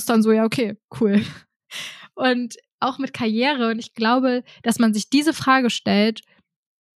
[0.03, 1.23] ist dann so, ja, okay, cool.
[2.15, 3.71] Und auch mit Karriere.
[3.71, 6.21] Und ich glaube, dass man sich diese Frage stellt,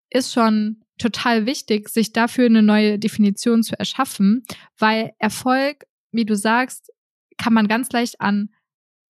[0.10, 4.44] ist schon total wichtig, sich dafür eine neue Definition zu erschaffen,
[4.78, 6.92] weil Erfolg, wie du sagst,
[7.38, 8.50] kann man ganz leicht an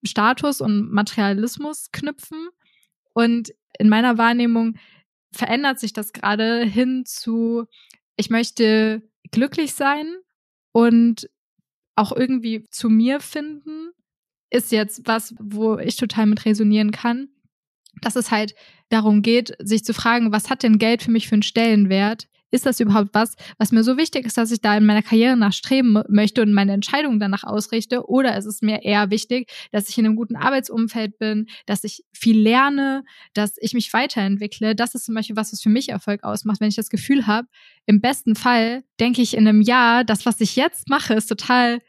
[0.04, 2.50] Status und Materialismus knüpfen.
[3.14, 4.78] Und in meiner Wahrnehmung
[5.32, 7.66] verändert sich das gerade hin zu,
[8.16, 10.16] ich möchte glücklich sein
[10.72, 11.30] und
[12.00, 13.92] auch irgendwie zu mir finden,
[14.50, 17.30] ist jetzt was, wo ich total mit resonieren kann.
[18.02, 18.56] Dass es halt
[18.90, 22.30] darum geht, sich zu fragen, was hat denn Geld für mich für einen Stellenwert?
[22.52, 25.38] ist das überhaupt was, was mir so wichtig ist, dass ich da in meiner Karriere
[25.38, 28.08] nachstreben möchte und meine Entscheidungen danach ausrichte?
[28.08, 32.04] Oder ist es mir eher wichtig, dass ich in einem guten Arbeitsumfeld bin, dass ich
[32.12, 34.76] viel lerne, dass ich mich weiterentwickle?
[34.76, 37.48] Das ist zum Beispiel was, was für mich Erfolg ausmacht, wenn ich das Gefühl habe,
[37.86, 41.80] im besten Fall denke ich in einem Jahr, das, was ich jetzt mache, ist total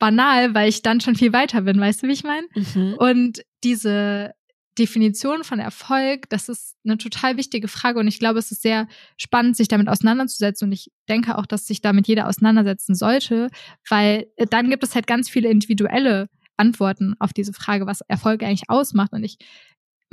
[0.00, 2.48] banal, weil ich dann schon viel weiter bin, weißt du, wie ich meine?
[2.54, 2.94] Mhm.
[2.98, 4.32] Und diese
[4.78, 8.88] Definition von Erfolg, das ist eine total wichtige Frage und ich glaube, es ist sehr
[9.16, 13.50] spannend, sich damit auseinanderzusetzen und ich denke auch, dass sich damit jeder auseinandersetzen sollte,
[13.88, 18.42] weil äh, dann gibt es halt ganz viele individuelle Antworten auf diese Frage, was Erfolg
[18.42, 19.38] eigentlich ausmacht und ich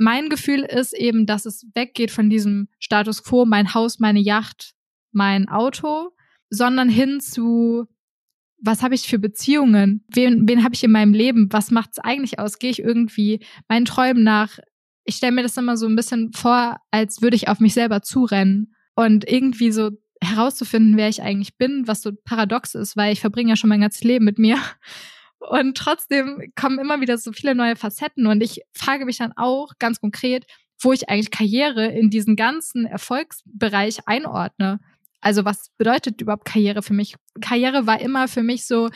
[0.00, 4.74] mein Gefühl ist eben, dass es weggeht von diesem Status quo, mein Haus, meine Yacht,
[5.10, 6.10] mein Auto,
[6.50, 7.88] sondern hin zu
[8.60, 10.04] was habe ich für Beziehungen?
[10.08, 11.48] Wen, wen habe ich in meinem Leben?
[11.52, 12.58] Was macht es eigentlich aus?
[12.58, 14.58] Gehe ich irgendwie meinen Träumen nach?
[15.04, 18.02] Ich stelle mir das immer so ein bisschen vor, als würde ich auf mich selber
[18.02, 19.90] zurennen und irgendwie so
[20.20, 23.80] herauszufinden, wer ich eigentlich bin, was so paradox ist, weil ich verbringe ja schon mein
[23.80, 24.58] ganzes Leben mit mir.
[25.38, 29.74] Und trotzdem kommen immer wieder so viele neue Facetten und ich frage mich dann auch
[29.78, 30.46] ganz konkret,
[30.80, 34.80] wo ich eigentlich Karriere in diesen ganzen Erfolgsbereich einordne.
[35.20, 37.14] Also was bedeutet überhaupt Karriere für mich?
[37.40, 38.88] Karriere war immer für mich so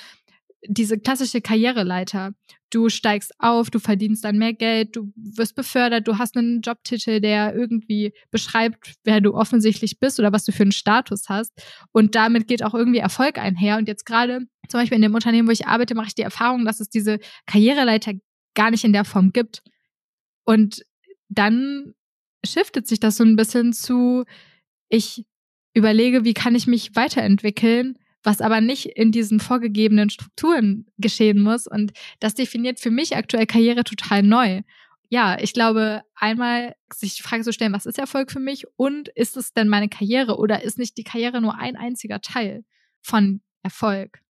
[0.67, 2.33] diese klassische Karriereleiter.
[2.71, 7.21] Du steigst auf, du verdienst dann mehr Geld, du wirst befördert, du hast einen Jobtitel,
[7.21, 11.53] der irgendwie beschreibt, wer du offensichtlich bist oder was du für einen Status hast.
[11.93, 13.77] Und damit geht auch irgendwie Erfolg einher.
[13.77, 16.65] Und jetzt gerade zum Beispiel in dem Unternehmen, wo ich arbeite, mache ich die Erfahrung,
[16.65, 18.13] dass es diese Karriereleiter
[18.55, 19.63] gar nicht in der Form gibt.
[20.45, 20.83] Und
[21.29, 21.95] dann
[22.45, 24.25] shiftet sich das so ein bisschen zu,
[24.89, 25.25] ich
[25.75, 31.67] überlege, wie kann ich mich weiterentwickeln, was aber nicht in diesen vorgegebenen Strukturen geschehen muss.
[31.67, 34.63] Und das definiert für mich aktuell Karriere total neu.
[35.09, 39.09] Ja, ich glaube, einmal sich die Frage zu stellen, was ist Erfolg für mich und
[39.09, 42.65] ist es denn meine Karriere oder ist nicht die Karriere nur ein einziger Teil
[43.03, 44.21] von Erfolg?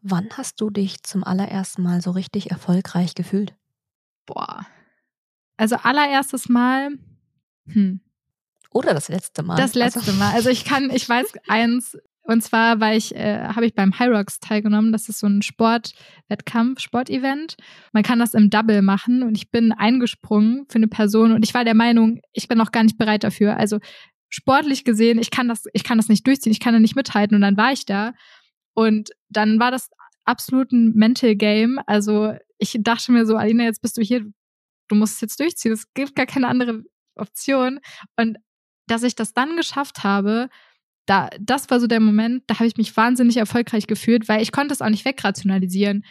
[0.00, 3.54] Wann hast du dich zum allerersten Mal so richtig erfolgreich gefühlt?
[4.26, 4.66] Boah.
[5.56, 6.98] Also allererstes Mal,
[7.66, 8.00] hm,
[8.72, 9.56] oder das letzte Mal?
[9.56, 10.12] Das letzte also.
[10.12, 10.32] Mal.
[10.34, 14.10] Also ich kann, ich weiß eins, und zwar war ich, äh, habe ich beim High
[14.10, 14.92] Rocks teilgenommen.
[14.92, 17.56] Das ist so ein Sportwettkampf, Sportevent.
[17.92, 21.52] Man kann das im Double machen und ich bin eingesprungen für eine Person und ich
[21.52, 23.56] war der Meinung, ich bin noch gar nicht bereit dafür.
[23.56, 23.78] Also
[24.28, 27.34] sportlich gesehen, ich kann das, ich kann das nicht durchziehen, ich kann da nicht mithalten
[27.34, 28.12] und dann war ich da
[28.74, 29.90] und dann war das
[30.24, 31.80] absolut ein Mental Game.
[31.86, 34.24] Also ich dachte mir so, Alina, jetzt bist du hier,
[34.88, 35.72] du musst es jetzt durchziehen.
[35.72, 36.82] Es gibt gar keine andere
[37.16, 37.80] Option.
[38.16, 38.38] Und
[38.86, 40.48] dass ich das dann geschafft habe,
[41.06, 44.52] da, das war so der Moment, da habe ich mich wahnsinnig erfolgreich gefühlt, weil ich
[44.52, 46.04] konnte es auch nicht wegrationalisieren.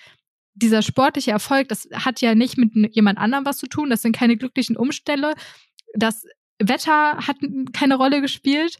[0.53, 4.15] Dieser sportliche Erfolg, das hat ja nicht mit jemand anderem was zu tun, das sind
[4.15, 5.34] keine glücklichen Umstände,
[5.93, 6.25] das
[6.60, 7.38] Wetter hat
[7.73, 8.77] keine Rolle gespielt.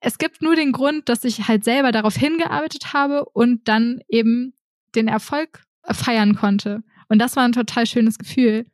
[0.00, 4.54] Es gibt nur den Grund, dass ich halt selber darauf hingearbeitet habe und dann eben
[4.94, 6.82] den Erfolg feiern konnte.
[7.08, 8.66] Und das war ein total schönes Gefühl.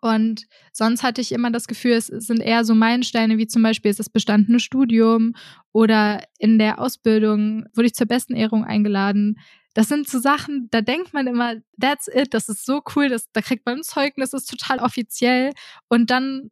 [0.00, 3.92] Und sonst hatte ich immer das Gefühl, es sind eher so Meilensteine, wie zum Beispiel
[3.92, 5.34] das bestandene Studium
[5.72, 9.38] oder in der Ausbildung wurde ich zur besten Ehrung eingeladen.
[9.74, 13.30] Das sind so Sachen, da denkt man immer, that's it, das ist so cool, das,
[13.32, 15.52] da kriegt man ein Zeugnis, das ist total offiziell.
[15.88, 16.48] Und dann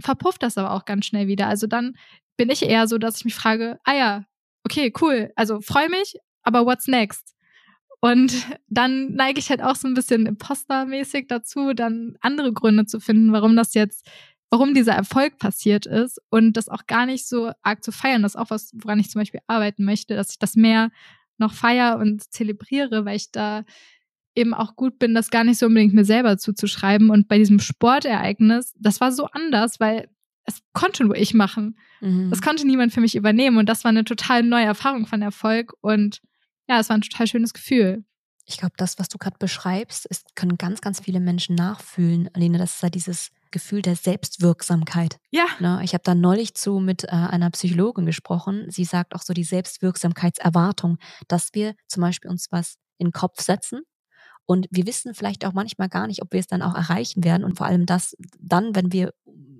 [0.00, 1.46] verpufft das aber auch ganz schnell wieder.
[1.46, 1.94] Also dann
[2.36, 4.24] bin ich eher so, dass ich mich frage, ah ja,
[4.64, 7.34] okay, cool, also freue mich, aber what's next?
[8.00, 12.98] Und dann neige ich halt auch so ein bisschen impostermäßig dazu, dann andere Gründe zu
[12.98, 14.08] finden, warum das jetzt,
[14.48, 18.22] warum dieser Erfolg passiert ist und das auch gar nicht so arg zu feiern.
[18.22, 20.90] Das ist auch was, woran ich zum Beispiel arbeiten möchte, dass ich das mehr
[21.36, 23.64] noch feier und zelebriere, weil ich da
[24.34, 27.10] eben auch gut bin, das gar nicht so unbedingt mir selber zuzuschreiben.
[27.10, 30.08] Und bei diesem Sportereignis, das war so anders, weil
[30.44, 31.78] es konnte nur ich machen.
[32.00, 32.30] Mhm.
[32.30, 33.58] Das konnte niemand für mich übernehmen.
[33.58, 35.74] Und das war eine total neue Erfahrung von Erfolg.
[35.80, 36.20] Und
[36.70, 38.04] ja, es war ein total schönes Gefühl.
[38.46, 42.30] Ich glaube, das, was du gerade beschreibst, ist, können ganz, ganz viele Menschen nachfühlen.
[42.32, 45.18] Aline, das ist ja dieses Gefühl der Selbstwirksamkeit.
[45.30, 45.46] Ja.
[45.58, 45.80] Ne?
[45.82, 48.66] Ich habe da neulich zu mit äh, einer Psychologin gesprochen.
[48.70, 53.40] Sie sagt auch so die Selbstwirksamkeitserwartung, dass wir zum Beispiel uns was in den Kopf
[53.40, 53.80] setzen
[54.50, 57.44] und wir wissen vielleicht auch manchmal gar nicht, ob wir es dann auch erreichen werden.
[57.44, 59.12] Und vor allem das dann, wenn wir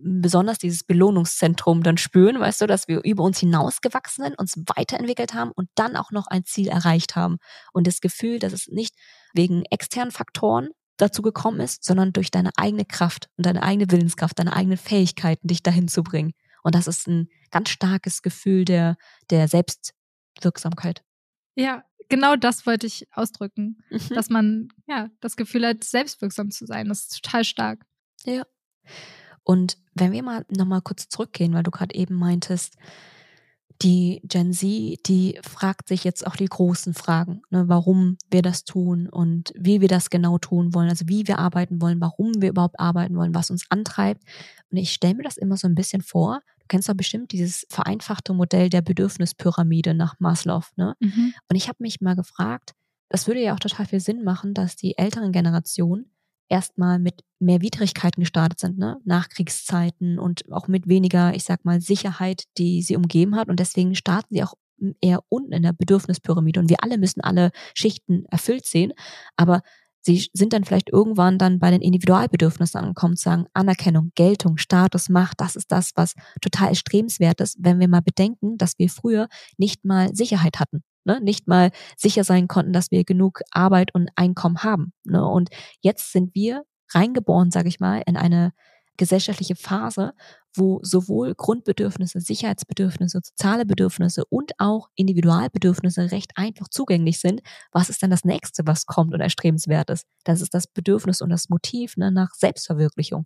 [0.03, 5.33] besonders dieses Belohnungszentrum dann spüren, weißt du, dass wir über uns hinausgewachsen sind, uns weiterentwickelt
[5.33, 7.37] haben und dann auch noch ein Ziel erreicht haben.
[7.73, 8.97] Und das Gefühl, dass es nicht
[9.33, 14.41] wegen externen Faktoren dazu gekommen ist, sondern durch deine eigene Kraft und deine eigene Willenskraft,
[14.41, 16.33] deine eigenen Fähigkeiten, dich dahin zu bringen.
[16.65, 18.97] Und das ist ein ganz starkes Gefühl der,
[19.31, 21.05] der Selbstwirksamkeit.
[21.55, 23.79] Ja, genau das wollte ich ausdrücken.
[23.89, 24.15] Mhm.
[24.15, 26.89] Dass man ja das Gefühl hat, selbstwirksam zu sein.
[26.89, 27.87] Das ist total stark.
[28.25, 28.43] Ja.
[29.43, 32.77] Und wenn wir mal nochmal kurz zurückgehen, weil du gerade eben meintest,
[33.83, 38.65] die Gen Z, die fragt sich jetzt auch die großen Fragen, ne, warum wir das
[38.65, 42.51] tun und wie wir das genau tun wollen, also wie wir arbeiten wollen, warum wir
[42.51, 44.23] überhaupt arbeiten wollen, was uns antreibt.
[44.71, 46.43] Und ich stelle mir das immer so ein bisschen vor.
[46.71, 50.63] Du kennst doch bestimmt dieses vereinfachte Modell der Bedürfnispyramide nach Maslow.
[50.77, 50.95] Ne?
[51.01, 51.35] Mhm.
[51.49, 52.75] Und ich habe mich mal gefragt,
[53.09, 56.13] das würde ja auch total viel Sinn machen, dass die älteren Generationen
[56.49, 58.99] erstmal mit mehr Widrigkeiten gestartet sind, ne?
[59.05, 63.49] Nachkriegszeiten und auch mit weniger, ich sag mal, Sicherheit, die sie umgeben hat.
[63.49, 64.55] Und deswegen starten sie auch
[65.01, 66.61] eher unten in der Bedürfnispyramide.
[66.61, 68.93] Und wir alle müssen alle Schichten erfüllt sehen.
[69.37, 69.63] Aber
[70.01, 75.09] sie sind dann vielleicht irgendwann dann bei den Individualbedürfnissen angekommen, zu sagen, Anerkennung, Geltung, Status,
[75.09, 79.29] Macht, das ist das, was total erstrebenswert ist, wenn wir mal bedenken, dass wir früher
[79.59, 84.11] nicht mal Sicherheit hatten ne, nicht mal sicher sein konnten, dass wir genug Arbeit und
[84.17, 84.93] Einkommen haben.
[85.05, 85.27] Ne?
[85.27, 88.53] Und jetzt sind wir reingeboren, sage ich mal, in eine
[89.01, 90.13] gesellschaftliche Phase,
[90.55, 97.41] wo sowohl Grundbedürfnisse, Sicherheitsbedürfnisse, soziale Bedürfnisse und auch Individualbedürfnisse recht einfach zugänglich sind.
[97.73, 100.05] Was ist dann das nächste, was kommt und erstrebenswert ist?
[100.25, 103.25] Das ist das Bedürfnis und das Motiv ne, nach Selbstverwirklichung.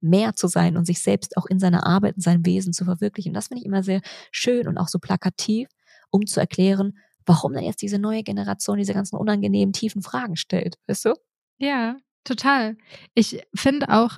[0.00, 3.34] Mehr zu sein und sich selbst auch in seiner Arbeit, in seinem Wesen zu verwirklichen.
[3.34, 4.00] Das finde ich immer sehr
[4.32, 5.68] schön und auch so plakativ,
[6.10, 10.78] um zu erklären, warum denn jetzt diese neue Generation diese ganzen unangenehmen, tiefen Fragen stellt,
[10.86, 11.14] weißt du?
[11.58, 12.78] Ja, total.
[13.14, 14.16] Ich finde auch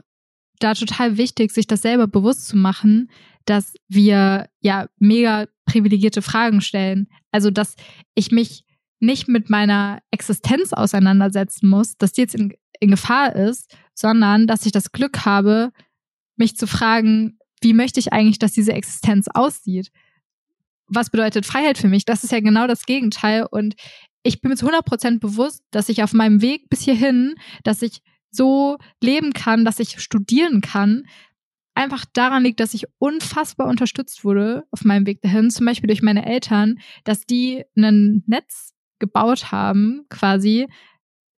[0.62, 3.10] da total wichtig, sich das selber bewusst zu machen,
[3.44, 7.08] dass wir ja mega privilegierte Fragen stellen.
[7.30, 7.76] Also, dass
[8.14, 8.64] ich mich
[9.00, 14.66] nicht mit meiner Existenz auseinandersetzen muss, dass die jetzt in, in Gefahr ist, sondern dass
[14.66, 15.72] ich das Glück habe,
[16.36, 19.90] mich zu fragen, wie möchte ich eigentlich, dass diese Existenz aussieht?
[20.94, 22.04] was bedeutet Freiheit für mich?
[22.04, 23.46] Das ist ja genau das Gegenteil.
[23.50, 23.74] Und
[24.22, 27.82] ich bin mir zu 100 Prozent bewusst, dass ich auf meinem Weg bis hierhin, dass
[27.82, 31.04] ich so leben kann, dass ich studieren kann,
[31.74, 36.02] einfach daran liegt, dass ich unfassbar unterstützt wurde auf meinem Weg dahin, zum Beispiel durch
[36.02, 40.68] meine Eltern, dass die ein Netz gebaut haben, quasi,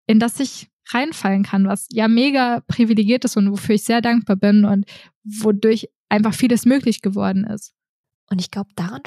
[0.07, 4.35] in das ich reinfallen kann, was ja mega privilegiert ist und wofür ich sehr dankbar
[4.35, 4.85] bin und
[5.23, 7.73] wodurch einfach vieles möglich geworden ist.
[8.29, 9.01] Und ich glaube, daran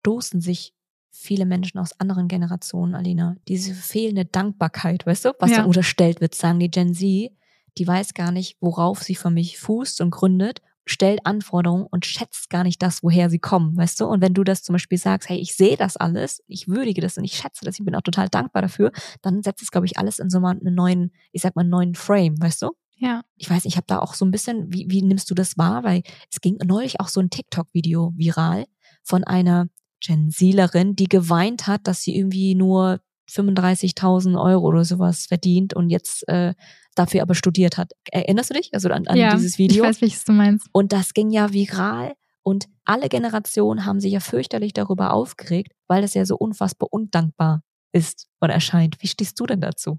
[0.00, 0.74] stoßen sich
[1.18, 3.36] viele Menschen aus anderen Generationen, Alina.
[3.48, 5.58] Diese fehlende Dankbarkeit, weißt du, was ja.
[5.58, 7.32] dann unterstellt wird, sagen die Gen Z,
[7.76, 12.50] die weiß gar nicht, worauf sie für mich fußt und gründet, stellt Anforderungen und schätzt
[12.50, 14.06] gar nicht das, woher sie kommen, weißt du?
[14.06, 17.18] Und wenn du das zum Beispiel sagst, hey, ich sehe das alles, ich würdige das
[17.18, 19.98] und ich schätze das, ich bin auch total dankbar dafür, dann setzt es, glaube ich,
[19.98, 22.70] alles in so einen neuen, ich sag mal, einen neuen Frame, weißt du?
[22.96, 23.22] Ja.
[23.36, 25.84] Ich weiß, ich habe da auch so ein bisschen, wie, wie nimmst du das wahr?
[25.84, 26.02] Weil
[26.32, 28.64] es ging neulich auch so ein TikTok-Video viral
[29.04, 29.68] von einer
[30.00, 35.90] Gen Zielerin, die geweint hat, dass sie irgendwie nur 35.000 Euro oder sowas verdient und
[35.90, 36.54] jetzt äh,
[36.94, 37.92] dafür aber studiert hat.
[38.10, 39.84] Erinnerst du dich also an, an ja, dieses Video?
[39.84, 40.66] Ich weiß, welches du meinst.
[40.72, 46.02] Und das ging ja viral und alle Generationen haben sich ja fürchterlich darüber aufgeregt, weil
[46.02, 48.96] das ja so unfassbar undankbar ist und erscheint.
[49.00, 49.98] Wie stehst du denn dazu?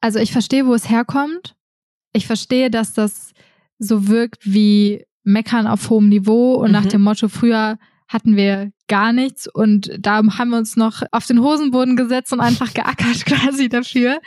[0.00, 1.56] Also ich verstehe, wo es herkommt.
[2.12, 3.32] Ich verstehe, dass das
[3.78, 6.72] so wirkt wie Meckern auf hohem Niveau und mhm.
[6.72, 11.26] nach dem Motto, früher hatten wir gar nichts und da haben wir uns noch auf
[11.26, 14.20] den Hosenboden gesetzt und einfach geackert quasi dafür.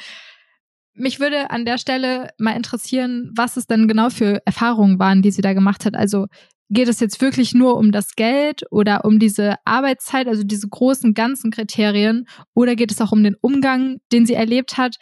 [0.93, 5.31] Mich würde an der Stelle mal interessieren, was es denn genau für Erfahrungen waren, die
[5.31, 5.95] sie da gemacht hat.
[5.95, 6.27] Also
[6.69, 11.13] geht es jetzt wirklich nur um das Geld oder um diese Arbeitszeit, also diese großen
[11.13, 14.95] ganzen Kriterien, oder geht es auch um den Umgang, den sie erlebt hat?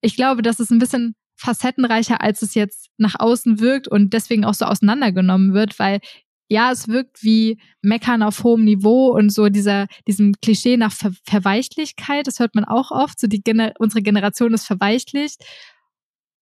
[0.00, 4.44] Ich glaube, das ist ein bisschen facettenreicher, als es jetzt nach außen wirkt und deswegen
[4.44, 6.00] auch so auseinandergenommen wird, weil
[6.48, 11.12] ja, es wirkt wie Meckern auf hohem Niveau und so dieser, diesem Klischee nach Ver
[11.24, 12.26] Verweichlichkeit.
[12.26, 13.18] Das hört man auch oft.
[13.18, 15.44] So die Gener unsere Generation ist verweichlicht.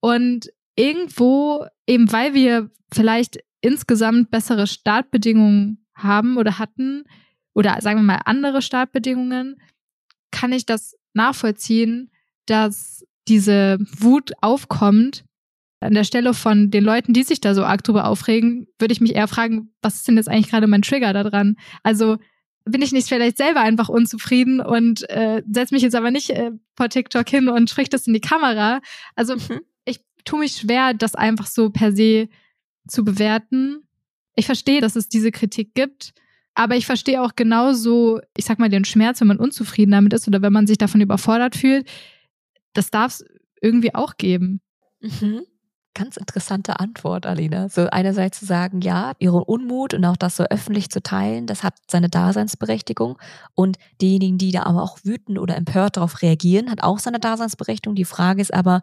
[0.01, 7.05] Und irgendwo, eben weil wir vielleicht insgesamt bessere Startbedingungen haben oder hatten,
[7.55, 9.57] oder sagen wir mal andere Startbedingungen,
[10.31, 12.11] kann ich das nachvollziehen,
[12.47, 15.25] dass diese Wut aufkommt,
[15.81, 19.01] an der Stelle von den Leuten, die sich da so arg drüber aufregen, würde ich
[19.01, 21.57] mich eher fragen, was ist denn jetzt eigentlich gerade mein Trigger da dran?
[21.83, 22.19] Also
[22.65, 26.53] bin ich nicht vielleicht selber einfach unzufrieden und äh, setze mich jetzt aber nicht äh,
[26.77, 28.81] vor TikTok hin und sprich das in die Kamera.
[29.15, 29.61] Also mhm.
[29.85, 32.29] ich tue mich schwer, das einfach so per se
[32.89, 33.87] zu bewerten.
[34.35, 36.15] Ich verstehe, dass es diese Kritik gibt,
[36.55, 40.27] aber ich verstehe auch genauso, ich sag mal, den Schmerz, wenn man unzufrieden damit ist
[40.27, 41.89] oder wenn man sich davon überfordert fühlt.
[42.73, 43.25] Das darf es
[43.61, 44.61] irgendwie auch geben.
[45.01, 45.43] Mhm.
[45.95, 47.69] Ganz interessante Antwort, Alina.
[47.69, 51.63] So einerseits zu sagen, ja, ihren Unmut und auch das so öffentlich zu teilen, das
[51.63, 53.19] hat seine Daseinsberechtigung.
[53.55, 57.95] Und diejenigen, die da aber auch wütend oder empört darauf reagieren, hat auch seine Daseinsberechtigung.
[57.95, 58.83] Die Frage ist aber,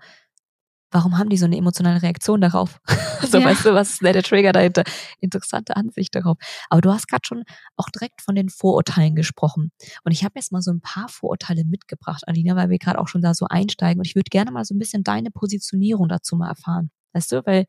[0.91, 2.79] warum haben die so eine emotionale Reaktion darauf?
[3.27, 3.45] so, ja.
[3.45, 4.83] weißt du, was ist der Trigger dahinter?
[5.19, 6.37] Interessante Ansicht darauf.
[6.69, 7.43] Aber du hast gerade schon
[7.77, 9.71] auch direkt von den Vorurteilen gesprochen.
[10.03, 13.07] Und ich habe jetzt mal so ein paar Vorurteile mitgebracht, Alina, weil wir gerade auch
[13.07, 13.99] schon da so einsteigen.
[13.99, 16.91] Und ich würde gerne mal so ein bisschen deine Positionierung dazu mal erfahren.
[17.13, 17.65] Weißt du, weil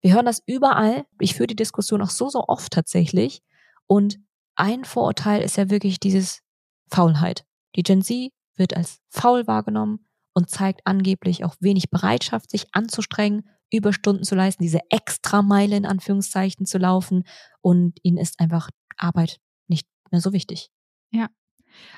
[0.00, 1.06] wir hören das überall.
[1.20, 3.42] Ich führe die Diskussion auch so, so oft tatsächlich.
[3.86, 4.18] Und
[4.54, 6.40] ein Vorurteil ist ja wirklich dieses
[6.88, 7.44] Faulheit.
[7.76, 13.48] Die Gen Z wird als faul wahrgenommen und zeigt angeblich auch wenig Bereitschaft, sich anzustrengen,
[13.70, 17.24] Überstunden zu leisten, diese Extrameile in Anführungszeichen zu laufen
[17.60, 20.70] und ihnen ist einfach Arbeit nicht mehr so wichtig.
[21.10, 21.28] Ja.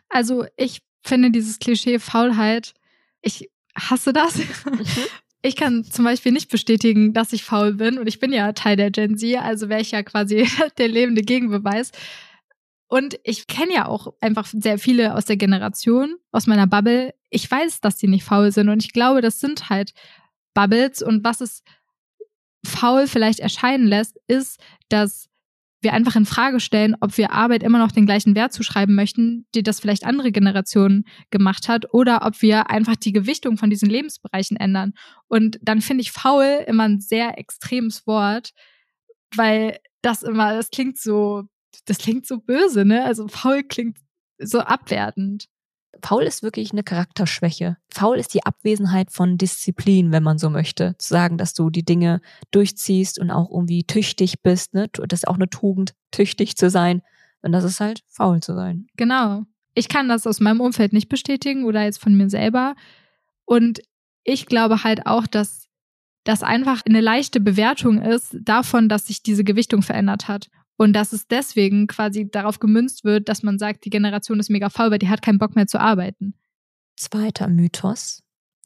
[0.08, 2.74] Also ich finde dieses Klischee Faulheit,
[3.22, 4.36] ich hasse das.
[4.36, 4.84] Mhm.
[5.42, 8.76] Ich kann zum Beispiel nicht bestätigen, dass ich faul bin und ich bin ja Teil
[8.76, 10.46] der Gen Z, also wäre ich ja quasi
[10.78, 11.92] der lebende Gegenbeweis.
[12.88, 17.14] Und ich kenne ja auch einfach sehr viele aus der Generation, aus meiner Bubble.
[17.30, 19.94] Ich weiß, dass die nicht faul sind und ich glaube, das sind halt
[20.54, 21.62] Bubbles und was es
[22.66, 25.29] faul vielleicht erscheinen lässt, ist, dass
[25.80, 29.46] wir einfach in Frage stellen, ob wir Arbeit immer noch den gleichen Wert zuschreiben möchten,
[29.54, 33.88] die das vielleicht andere Generationen gemacht hat, oder ob wir einfach die Gewichtung von diesen
[33.88, 34.92] Lebensbereichen ändern.
[35.28, 38.50] Und dann finde ich faul immer ein sehr extremes Wort,
[39.34, 41.44] weil das immer, das klingt so
[41.84, 43.04] das klingt so böse, ne?
[43.04, 43.98] Also faul klingt
[44.38, 45.46] so abwertend.
[46.02, 47.76] Faul ist wirklich eine Charakterschwäche.
[47.88, 50.96] Faul ist die Abwesenheit von Disziplin, wenn man so möchte.
[50.98, 54.88] Zu sagen, dass du die Dinge durchziehst und auch irgendwie tüchtig bist, ne?
[54.92, 57.02] Das ist auch eine Tugend, tüchtig zu sein.
[57.42, 58.86] Und das ist halt faul zu sein.
[58.96, 59.44] Genau.
[59.74, 62.74] Ich kann das aus meinem Umfeld nicht bestätigen oder jetzt von mir selber.
[63.44, 63.80] Und
[64.24, 65.68] ich glaube halt auch, dass
[66.24, 70.50] das einfach eine leichte Bewertung ist davon, dass sich diese Gewichtung verändert hat.
[70.80, 74.70] Und dass es deswegen quasi darauf gemünzt wird, dass man sagt, die Generation ist mega
[74.70, 76.32] faul, weil die hat keinen Bock mehr zu arbeiten.
[76.96, 78.22] Zweiter Mythos.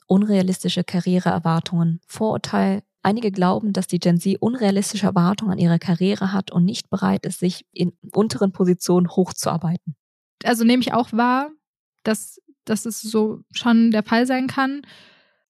[0.07, 2.01] Unrealistische Karriereerwartungen.
[2.07, 2.85] Vorurteil.
[3.03, 7.27] Einige glauben, dass die Gen Z unrealistische Erwartungen an ihre Karriere hat und nicht bereit
[7.27, 9.97] ist, sich in unteren Positionen hochzuarbeiten.
[10.45, 11.51] Also nehme ich auch wahr,
[12.05, 14.83] dass, dass es so schon der Fall sein kann.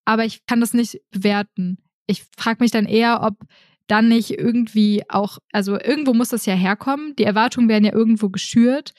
[0.06, 1.76] Aber ich kann das nicht bewerten.
[2.06, 3.36] Ich frage mich dann eher, ob
[3.86, 7.14] dann nicht irgendwie auch, also irgendwo muss das ja herkommen.
[7.16, 8.94] Die Erwartungen werden ja irgendwo geschürt.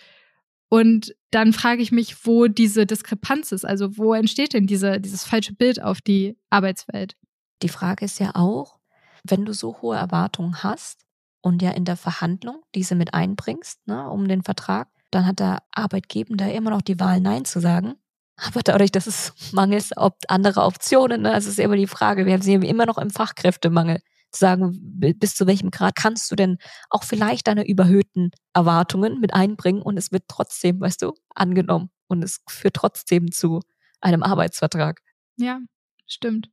[0.69, 3.65] Und dann frage ich mich, wo diese Diskrepanz ist.
[3.65, 7.15] Also wo entsteht denn diese, dieses falsche Bild auf die Arbeitswelt?
[7.61, 8.79] Die Frage ist ja auch,
[9.23, 11.05] wenn du so hohe Erwartungen hast
[11.41, 15.59] und ja in der Verhandlung diese mit einbringst, ne, um den Vertrag, dann hat der
[15.71, 17.95] Arbeitgeber immer noch die Wahl, Nein zu sagen.
[18.35, 19.91] Aber dadurch, dass es mangels
[20.27, 24.01] andere Optionen, ne, also ist immer die Frage, wir sehen immer noch im Fachkräftemangel
[24.35, 26.57] sagen, bis zu welchem Grad kannst du denn
[26.89, 32.23] auch vielleicht deine überhöhten Erwartungen mit einbringen und es wird trotzdem, weißt du, angenommen und
[32.23, 33.61] es führt trotzdem zu
[34.01, 35.01] einem Arbeitsvertrag.
[35.37, 35.59] Ja,
[36.05, 36.49] stimmt.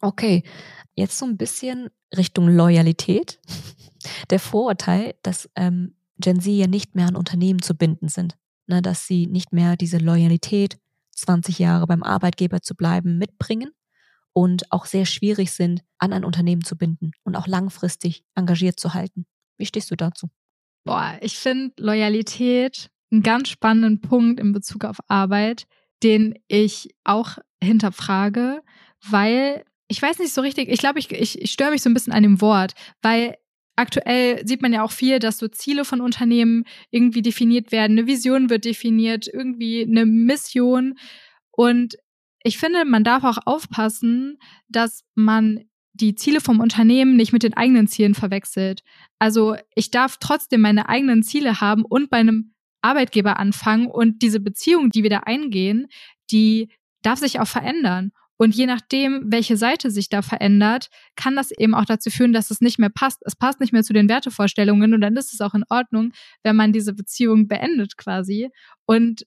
[0.00, 0.42] Okay,
[0.94, 3.40] jetzt so ein bisschen Richtung Loyalität.
[4.30, 8.82] Der Vorurteil, dass ähm, Gen Z ja nicht mehr an Unternehmen zu binden sind, ne,
[8.82, 10.78] dass sie nicht mehr diese Loyalität,
[11.16, 13.72] 20 Jahre beim Arbeitgeber zu bleiben, mitbringen
[14.32, 18.94] und auch sehr schwierig sind, an ein Unternehmen zu binden und auch langfristig engagiert zu
[18.94, 19.26] halten.
[19.58, 20.28] Wie stehst du dazu?
[20.84, 25.66] Boah, ich finde Loyalität einen ganz spannenden Punkt in Bezug auf Arbeit,
[26.02, 28.62] den ich auch hinterfrage,
[29.02, 31.94] weil ich weiß nicht so richtig, ich glaube, ich, ich, ich störe mich so ein
[31.94, 33.36] bisschen an dem Wort, weil
[33.76, 38.06] aktuell sieht man ja auch viel, dass so Ziele von Unternehmen irgendwie definiert werden, eine
[38.06, 40.98] Vision wird definiert, irgendwie eine Mission.
[41.50, 41.96] Und
[42.42, 47.54] ich finde, man darf auch aufpassen, dass man die Ziele vom Unternehmen nicht mit den
[47.54, 48.82] eigenen Zielen verwechselt.
[49.18, 54.40] Also ich darf trotzdem meine eigenen Ziele haben und bei einem Arbeitgeber anfangen und diese
[54.40, 55.88] Beziehung, die wir da eingehen,
[56.30, 56.70] die
[57.02, 58.12] darf sich auch verändern.
[58.38, 62.50] Und je nachdem, welche Seite sich da verändert, kann das eben auch dazu führen, dass
[62.50, 63.20] es nicht mehr passt.
[63.26, 66.12] Es passt nicht mehr zu den Wertevorstellungen und dann ist es auch in Ordnung,
[66.42, 68.48] wenn man diese Beziehung beendet quasi.
[68.86, 69.26] Und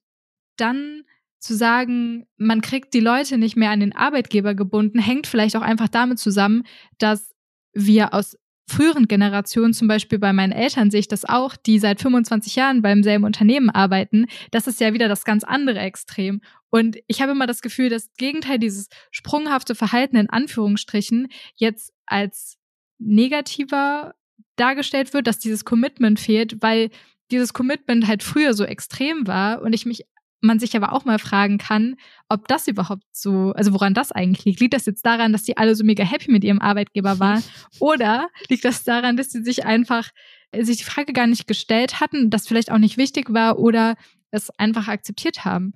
[0.56, 1.04] dann
[1.44, 5.62] zu sagen, man kriegt die Leute nicht mehr an den Arbeitgeber gebunden, hängt vielleicht auch
[5.62, 6.64] einfach damit zusammen,
[6.98, 7.34] dass
[7.74, 8.36] wir aus
[8.66, 12.80] früheren Generationen, zum Beispiel bei meinen Eltern sehe ich das auch, die seit 25 Jahren
[12.80, 16.40] beim selben Unternehmen arbeiten, das ist ja wieder das ganz andere Extrem.
[16.70, 22.56] Und ich habe immer das Gefühl, das Gegenteil dieses sprunghafte Verhalten in Anführungsstrichen jetzt als
[22.98, 24.14] negativer
[24.56, 26.90] dargestellt wird, dass dieses Commitment fehlt, weil
[27.30, 30.04] dieses Commitment halt früher so extrem war und ich mich
[30.44, 31.96] man sich aber auch mal fragen kann,
[32.28, 34.60] ob das überhaupt so, also woran das eigentlich liegt.
[34.60, 37.42] Liegt das jetzt daran, dass die alle so mega happy mit ihrem Arbeitgeber waren?
[37.80, 40.10] oder liegt das daran, dass sie sich einfach,
[40.56, 43.96] sich die Frage gar nicht gestellt hatten, das vielleicht auch nicht wichtig war oder
[44.30, 45.74] es einfach akzeptiert haben?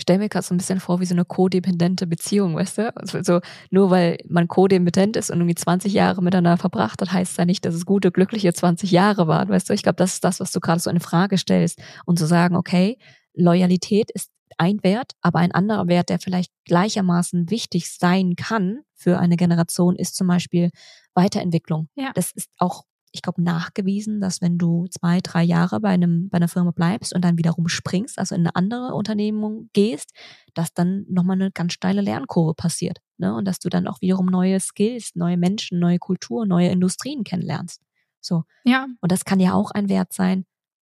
[0.00, 2.96] stell mir gerade so ein bisschen vor wie so eine codependente Beziehung, weißt du?
[2.96, 3.40] Also, also
[3.70, 7.64] nur weil man codependent ist und irgendwie 20 Jahre miteinander verbracht hat, heißt ja nicht,
[7.64, 9.74] dass es gute, glückliche 20 Jahre waren, weißt du?
[9.74, 12.56] Ich glaube, das ist das, was du gerade so in Frage stellst und zu sagen,
[12.56, 12.98] okay,
[13.34, 19.18] Loyalität ist ein Wert, aber ein anderer Wert, der vielleicht gleichermaßen wichtig sein kann für
[19.18, 20.70] eine Generation, ist zum Beispiel
[21.14, 21.88] Weiterentwicklung.
[21.94, 22.12] Ja.
[22.14, 26.36] Das ist auch ich glaube, nachgewiesen, dass wenn du zwei, drei Jahre bei einem, bei
[26.36, 30.12] einer Firma bleibst und dann wiederum springst, also in eine andere Unternehmung gehst,
[30.54, 32.98] dass dann nochmal eine ganz steile Lernkurve passiert.
[33.16, 33.34] Ne?
[33.34, 37.82] Und dass du dann auch wiederum neue Skills, neue Menschen, neue Kultur, neue Industrien kennenlernst.
[38.20, 38.44] So.
[38.64, 38.86] Ja.
[39.00, 40.44] Und das kann ja auch ein Wert sein,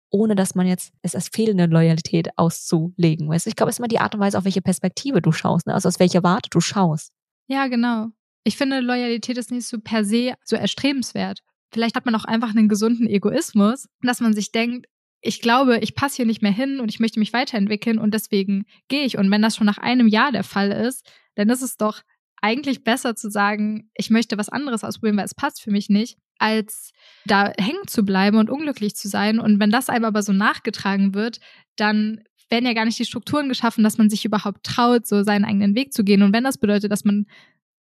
[0.09, 3.27] ohne dass man jetzt es als fehlende Loyalität auszulegen.
[3.27, 3.33] Du?
[3.33, 5.73] Ich glaube, es ist immer die Art und Weise, auf welche Perspektive du schaust, ne?
[5.73, 7.11] also aus welcher Warte du schaust.
[7.47, 8.07] Ja, genau.
[8.43, 11.41] Ich finde, Loyalität ist nicht so per se so erstrebenswert.
[11.71, 14.87] Vielleicht hat man auch einfach einen gesunden Egoismus, dass man sich denkt,
[15.21, 18.65] ich glaube, ich passe hier nicht mehr hin und ich möchte mich weiterentwickeln und deswegen
[18.87, 19.17] gehe ich.
[19.17, 21.05] Und wenn das schon nach einem Jahr der Fall ist,
[21.35, 22.01] dann ist es doch
[22.41, 26.17] eigentlich besser zu sagen, ich möchte was anderes ausprobieren, weil es passt für mich nicht,
[26.39, 26.91] als
[27.25, 29.39] da hängen zu bleiben und unglücklich zu sein.
[29.39, 31.39] Und wenn das einem aber so nachgetragen wird,
[31.75, 35.45] dann werden ja gar nicht die Strukturen geschaffen, dass man sich überhaupt traut, so seinen
[35.45, 36.23] eigenen Weg zu gehen.
[36.23, 37.27] Und wenn das bedeutet, dass man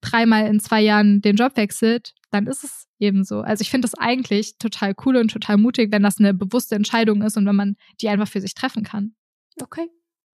[0.00, 3.40] dreimal in zwei Jahren den Job wechselt, dann ist es eben so.
[3.40, 7.22] Also ich finde das eigentlich total cool und total mutig, wenn das eine bewusste Entscheidung
[7.22, 9.14] ist und wenn man die einfach für sich treffen kann.
[9.60, 9.88] Okay,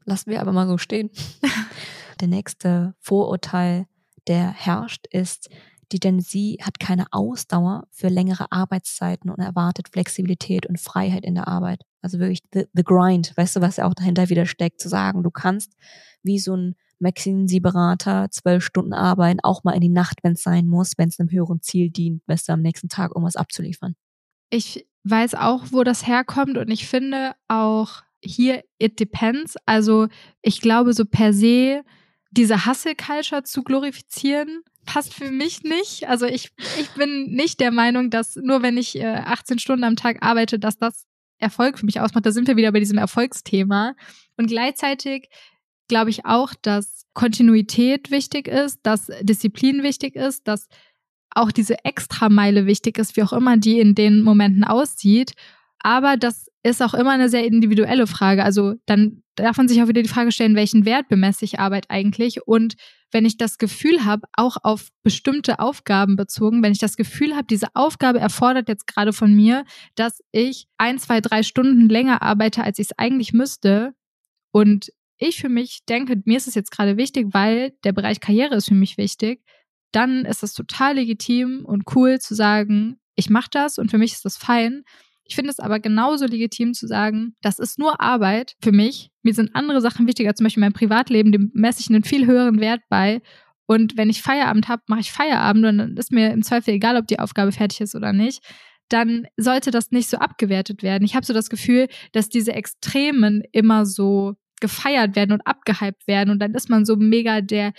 [0.05, 1.11] lassen wir aber mal so stehen.
[2.20, 3.87] der nächste Vorurteil,
[4.27, 5.51] der herrscht, ist,
[5.93, 11.35] die Gen Z hat keine Ausdauer für längere Arbeitszeiten und erwartet Flexibilität und Freiheit in
[11.35, 11.82] der Arbeit.
[12.03, 15.22] Also wirklich the, the grind, weißt du, was ja auch dahinter wieder steckt, zu sagen,
[15.22, 15.74] du kannst
[16.22, 20.66] wie so ein McKinsey-Berater zwölf Stunden arbeiten, auch mal in die Nacht, wenn es sein
[20.66, 23.95] muss, wenn es einem höheren Ziel dient, weißt du, am nächsten Tag irgendwas abzuliefern.
[24.51, 29.57] Ich weiß auch, wo das herkommt und ich finde auch hier, it depends.
[29.66, 30.09] Also
[30.41, 31.82] ich glaube so per se,
[32.30, 36.09] diese Hustle-Culture zu glorifizieren, passt für mich nicht.
[36.09, 39.97] Also ich, ich bin nicht der Meinung, dass nur wenn ich äh, 18 Stunden am
[39.97, 41.07] Tag arbeite, dass das
[41.39, 42.26] Erfolg für mich ausmacht.
[42.26, 43.95] Da sind wir wieder bei diesem Erfolgsthema.
[44.37, 45.28] Und gleichzeitig
[45.89, 50.68] glaube ich auch, dass Kontinuität wichtig ist, dass Disziplin wichtig ist, dass
[51.30, 55.32] auch diese Extrameile wichtig ist, wie auch immer die in den Momenten aussieht.
[55.80, 58.45] Aber das ist auch immer eine sehr individuelle Frage.
[58.45, 61.87] Also dann darf man sich auch wieder die Frage stellen, welchen Wert bemesse ich Arbeit
[61.91, 62.47] eigentlich?
[62.47, 62.74] Und
[63.15, 67.47] wenn ich das Gefühl habe, auch auf bestimmte Aufgaben bezogen, wenn ich das Gefühl habe,
[67.47, 72.65] diese Aufgabe erfordert jetzt gerade von mir, dass ich ein, zwei, drei Stunden länger arbeite,
[72.65, 73.95] als ich es eigentlich müsste
[74.51, 78.57] und ich für mich denke, mir ist es jetzt gerade wichtig, weil der Bereich Karriere
[78.57, 79.45] ist für mich wichtig,
[79.93, 84.15] dann ist es total legitim und cool zu sagen, ich mache das und für mich
[84.15, 84.83] ist das fein.
[85.27, 89.11] Ich finde es aber genauso legitim zu sagen, das ist nur Arbeit für mich.
[89.22, 92.61] Mir sind andere Sachen wichtiger, zum Beispiel mein Privatleben, dem messe ich einen viel höheren
[92.61, 93.22] Wert bei.
[93.66, 96.97] Und wenn ich Feierabend habe, mache ich Feierabend und dann ist mir im Zweifel egal,
[96.97, 98.43] ob die Aufgabe fertig ist oder nicht.
[98.91, 101.05] Dann sollte das nicht so abgewertet werden.
[101.05, 106.31] Ich habe so das Gefühl, dass diese Extremen immer so gefeiert werden und abgehypt werden
[106.31, 107.72] und dann ist man so mega der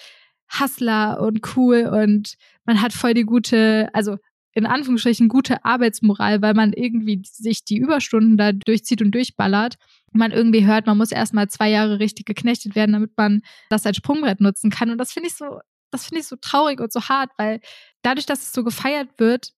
[0.59, 2.35] Hustler und cool und
[2.65, 4.17] man hat voll die gute, also
[4.55, 9.75] in Anführungsstrichen gute Arbeitsmoral, weil man irgendwie sich die Überstunden da durchzieht und durchballert.
[10.13, 13.97] Man irgendwie hört, man muss erstmal zwei Jahre richtig geknechtet werden, damit man das als
[13.97, 14.89] Sprungbrett nutzen kann.
[14.89, 15.59] Und das finde ich so,
[15.91, 17.59] das finde ich so traurig und so hart, weil
[18.01, 19.51] dadurch, dass es so gefeiert wird,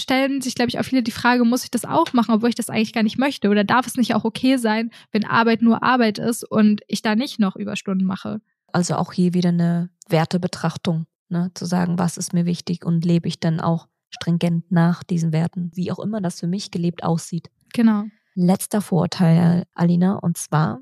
[0.00, 2.54] stellen sich, glaube ich, auch viele die Frage, muss ich das auch machen, obwohl ich
[2.54, 3.50] das eigentlich gar nicht möchte?
[3.50, 7.14] Oder darf es nicht auch okay sein, wenn Arbeit nur Arbeit ist und ich da
[7.14, 8.40] nicht noch Überstunden mache?
[8.72, 11.50] Also auch hier wieder eine Wertebetrachtung, ne?
[11.52, 15.70] zu sagen, was ist mir wichtig und lebe ich dann auch stringent nach diesen Werten,
[15.74, 17.50] wie auch immer das für mich gelebt aussieht.
[17.72, 18.04] Genau.
[18.34, 20.80] Letzter Vorurteil, Alina, und zwar,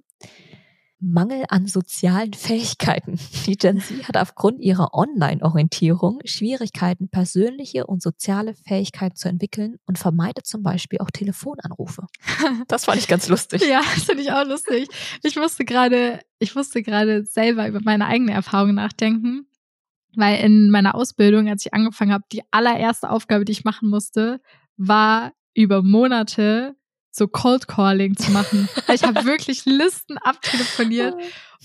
[1.01, 3.19] Mangel an sozialen Fähigkeiten.
[3.47, 9.99] Die Gen Z hat aufgrund ihrer Online-Orientierung Schwierigkeiten, persönliche und soziale Fähigkeiten zu entwickeln und
[9.99, 12.07] vermeidet zum Beispiel auch Telefonanrufe.
[12.67, 13.63] Das fand ich ganz lustig.
[13.69, 14.89] ja, das finde ich auch lustig.
[15.23, 19.47] Ich musste gerade, ich musste gerade selber über meine eigene Erfahrung nachdenken,
[20.19, 24.41] weil in meiner Ausbildung, als ich angefangen habe, die allererste Aufgabe, die ich machen musste,
[24.77, 26.75] war über Monate
[27.11, 28.69] so Cold Calling zu machen.
[28.93, 31.15] ich habe wirklich Listen abtelefoniert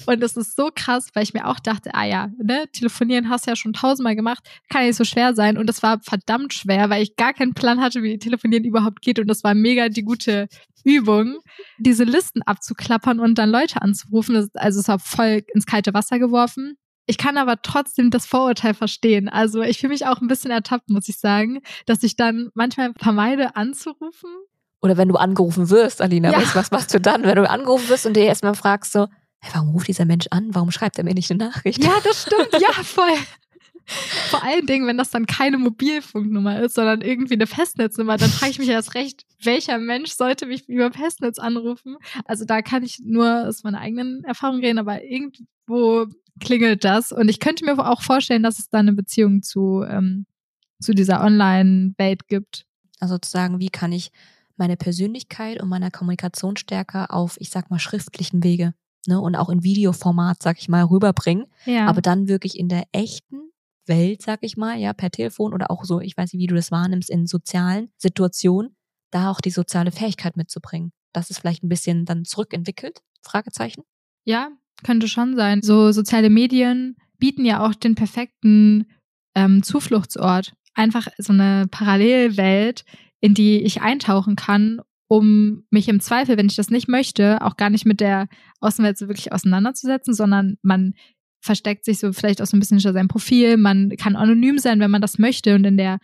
[0.06, 3.46] und das ist so krass, weil ich mir auch dachte, ah ja, ne, telefonieren hast
[3.46, 6.54] du ja schon tausendmal gemacht, kann ja nicht so schwer sein und das war verdammt
[6.54, 9.90] schwer, weil ich gar keinen Plan hatte, wie telefonieren überhaupt geht und das war mega
[9.90, 10.48] die gute
[10.84, 11.40] Übung,
[11.78, 14.50] diese Listen abzuklappern und dann Leute anzurufen.
[14.54, 16.78] Also es war voll ins kalte Wasser geworfen.
[17.06, 19.28] Ich kann aber trotzdem das Vorurteil verstehen.
[19.28, 22.94] Also ich fühle mich auch ein bisschen ertappt, muss ich sagen, dass ich dann manchmal
[22.98, 24.30] vermeide anzurufen.
[24.82, 26.42] Oder wenn du angerufen wirst, Alina, ja.
[26.42, 29.08] was, was machst du dann, wenn du angerufen wirst und dir erstmal fragst so,
[29.40, 30.50] hey, warum ruft dieser Mensch an?
[30.54, 31.84] Warum schreibt er mir nicht eine Nachricht?
[31.84, 32.54] Ja, das stimmt.
[32.54, 33.14] Ja, voll.
[33.86, 38.52] Vor allen Dingen, wenn das dann keine Mobilfunknummer ist, sondern irgendwie eine Festnetznummer, dann frage
[38.52, 41.98] ich mich erst recht, welcher Mensch sollte mich über Festnetz anrufen?
[42.26, 46.08] Also da kann ich nur aus meiner eigenen Erfahrung reden, aber irgendwo
[46.40, 47.12] klingelt das.
[47.12, 50.26] Und ich könnte mir auch vorstellen, dass es da eine Beziehung zu, ähm,
[50.80, 52.66] zu dieser Online-Welt gibt.
[53.00, 54.12] Also sozusagen, wie kann ich
[54.56, 58.74] meine Persönlichkeit und meine Kommunikationsstärke auf, ich sag mal, schriftlichen Wege
[59.08, 61.46] ne, und auch in Videoformat, sag ich mal, rüberbringen.
[61.66, 61.88] Ja.
[61.88, 63.50] Aber dann wirklich in der echten
[63.86, 66.56] Welt, sag ich mal, ja, per Telefon oder auch so, ich weiß nicht, wie du
[66.56, 68.76] das wahrnimmst, in sozialen Situationen,
[69.12, 70.92] da auch die soziale Fähigkeit mitzubringen.
[71.14, 73.02] Das ist vielleicht ein bisschen dann zurückentwickelt?
[73.22, 73.84] Fragezeichen?
[74.26, 74.50] Ja,
[74.84, 75.62] könnte schon sein.
[75.62, 78.88] So soziale Medien bieten ja auch den perfekten
[79.36, 80.54] ähm, Zufluchtsort.
[80.74, 82.84] Einfach so eine Parallelwelt,
[83.22, 87.56] in die ich eintauchen kann, um mich im Zweifel, wenn ich das nicht möchte, auch
[87.56, 88.28] gar nicht mit der
[88.60, 90.96] Außenwelt so wirklich auseinanderzusetzen, sondern man
[91.44, 93.58] versteckt sich so vielleicht auch so ein bisschen hinter seinem Profil.
[93.58, 95.56] Man kann anonym sein, wenn man das möchte.
[95.56, 96.00] Und in der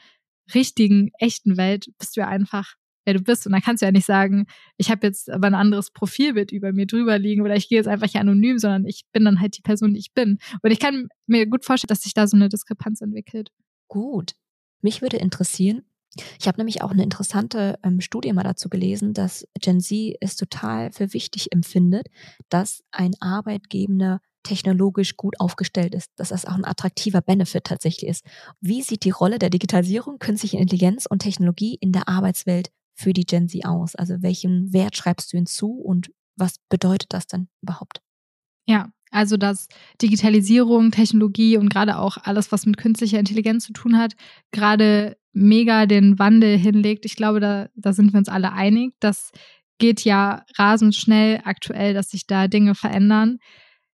[0.54, 2.76] richtigen, echten Welt bist du ja einfach,
[3.06, 3.46] wer du bist.
[3.46, 6.74] Und dann kannst du ja nicht sagen, ich habe jetzt aber ein anderes Profilbild über
[6.74, 9.58] mir drüber liegen oder ich gehe jetzt einfach hier anonym, sondern ich bin dann halt
[9.58, 10.40] die Person, die ich bin.
[10.62, 13.50] Und ich kann mir gut vorstellen, dass sich da so eine Diskrepanz entwickelt.
[13.88, 14.34] Gut.
[14.82, 15.84] Mich würde interessieren,
[16.40, 20.36] ich habe nämlich auch eine interessante ähm, Studie mal dazu gelesen, dass Gen Z es
[20.36, 22.08] total für wichtig empfindet,
[22.50, 24.20] dass ein Arbeitgeber
[24.50, 28.26] technologisch gut aufgestellt ist, dass das auch ein attraktiver Benefit tatsächlich ist.
[28.62, 33.26] Wie sieht die Rolle der Digitalisierung, künstliche Intelligenz und Technologie in der Arbeitswelt für die
[33.26, 33.96] Gen Z aus?
[33.96, 38.02] Also welchen Wert schreibst du hinzu und was bedeutet das denn überhaupt?
[38.68, 39.68] Ja, also dass
[40.02, 44.14] Digitalisierung, Technologie und gerade auch alles, was mit künstlicher Intelligenz zu tun hat,
[44.52, 47.06] gerade mega den Wandel hinlegt.
[47.06, 48.96] Ich glaube, da, da sind wir uns alle einig.
[49.00, 49.32] Das
[49.78, 53.38] geht ja rasend schnell aktuell, dass sich da Dinge verändern.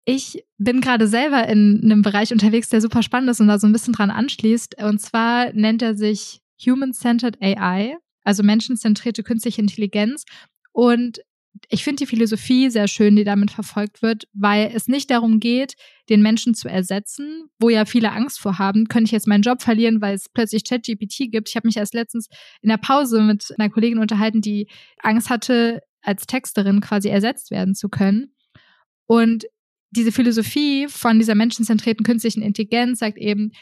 [0.04, 3.66] Ich bin gerade selber in einem Bereich unterwegs, der super spannend ist und da so
[3.66, 4.82] ein bisschen dran anschließt.
[4.82, 10.24] Und zwar nennt er sich Human-Centered AI, also menschenzentrierte künstliche Intelligenz.
[10.72, 11.20] Und
[11.68, 15.74] ich finde die Philosophie sehr schön, die damit verfolgt wird, weil es nicht darum geht,
[16.08, 19.62] den Menschen zu ersetzen, wo ja viele Angst vor haben, könnte ich jetzt meinen Job
[19.62, 21.48] verlieren, weil es plötzlich ChatGPT gibt.
[21.48, 22.28] Ich habe mich erst letztens
[22.60, 27.74] in der Pause mit einer Kollegin unterhalten, die Angst hatte, als Texterin quasi ersetzt werden
[27.74, 28.34] zu können.
[29.06, 29.44] Und
[29.94, 33.52] diese Philosophie von dieser menschenzentrierten künstlichen Intelligenz sagt eben,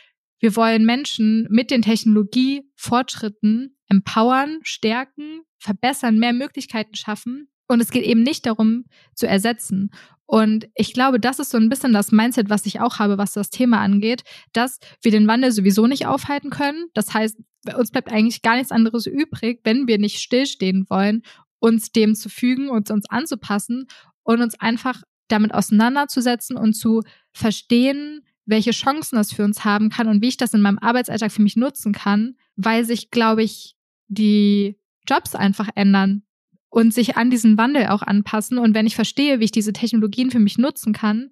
[0.41, 7.49] wir wollen Menschen mit den Technologiefortschritten empowern, stärken, verbessern, mehr Möglichkeiten schaffen.
[7.69, 9.91] Und es geht eben nicht darum, zu ersetzen.
[10.27, 13.35] Und ich glaube, das ist so ein bisschen das Mindset, was ich auch habe, was
[13.35, 16.87] das Thema angeht, dass wir den Wandel sowieso nicht aufhalten können.
[16.95, 17.37] Das heißt,
[17.77, 21.23] uns bleibt eigentlich gar nichts anderes übrig, wenn wir nicht stillstehen wollen,
[21.61, 23.87] uns dem zu fügen, uns uns anzupassen
[24.25, 25.03] und uns einfach
[25.33, 27.03] damit auseinanderzusetzen und zu
[27.33, 31.33] verstehen, welche Chancen das für uns haben kann und wie ich das in meinem Arbeitsalltag
[31.33, 33.77] für mich nutzen kann, weil sich, glaube ich,
[34.09, 34.79] die
[35.09, 36.23] Jobs einfach ändern
[36.69, 38.59] und sich an diesen Wandel auch anpassen.
[38.59, 41.31] Und wenn ich verstehe, wie ich diese Technologien für mich nutzen kann,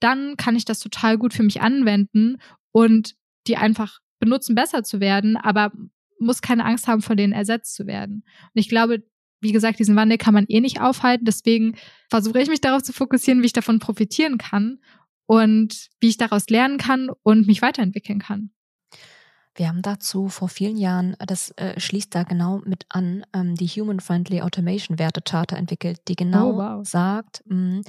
[0.00, 2.38] dann kann ich das total gut für mich anwenden
[2.72, 3.14] und
[3.46, 5.72] die einfach benutzen, besser zu werden, aber
[6.18, 8.24] muss keine Angst haben, von denen ersetzt zu werden.
[8.54, 9.04] Und ich glaube,
[9.46, 11.24] wie gesagt, diesen Wandel kann man eh nicht aufhalten.
[11.24, 11.76] Deswegen
[12.10, 14.80] versuche ich mich darauf zu fokussieren, wie ich davon profitieren kann
[15.26, 18.50] und wie ich daraus lernen kann und mich weiterentwickeln kann.
[19.54, 23.68] Wir haben dazu vor vielen Jahren, das äh, schließt da genau mit an, ähm, die
[23.68, 26.86] Human Friendly Automation Wertecharta entwickelt, die genau oh, wow.
[26.86, 27.80] sagt, mh,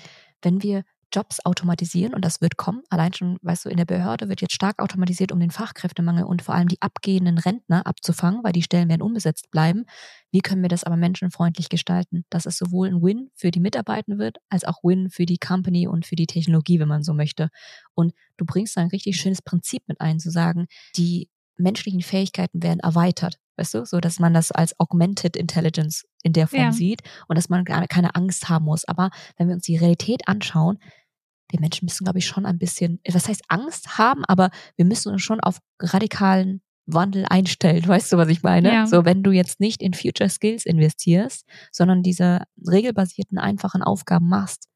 [0.41, 0.84] wenn wir
[1.14, 2.84] Jobs automatisieren und das wird kommen.
[2.89, 6.41] Allein schon, weißt du, in der Behörde wird jetzt stark automatisiert, um den Fachkräftemangel und
[6.41, 9.86] vor allem die abgehenden Rentner abzufangen, weil die Stellen werden unbesetzt bleiben.
[10.32, 14.20] Wie können wir das aber menschenfreundlich gestalten, dass es sowohl ein Win für die Mitarbeitenden
[14.20, 17.49] wird, als auch Win für die Company und für die Technologie, wenn man so möchte.
[17.93, 22.62] Und du bringst da ein richtig schönes Prinzip mit ein, zu sagen, die menschlichen Fähigkeiten
[22.62, 26.72] werden erweitert, weißt du, so dass man das als Augmented Intelligence in der Form ja.
[26.72, 28.86] sieht und dass man gar keine Angst haben muss.
[28.86, 30.80] Aber wenn wir uns die Realität anschauen,
[31.51, 35.14] die Menschen müssen, glaube ich, schon ein bisschen, was heißt Angst haben, aber wir müssen
[35.14, 37.88] uns schon auf radikalen Wandel einstellt.
[37.88, 38.74] Weißt du, was ich meine?
[38.74, 38.88] Ja.
[38.88, 44.68] So, wenn du jetzt nicht in Future Skills investierst, sondern diese regelbasierten, einfachen Aufgaben machst,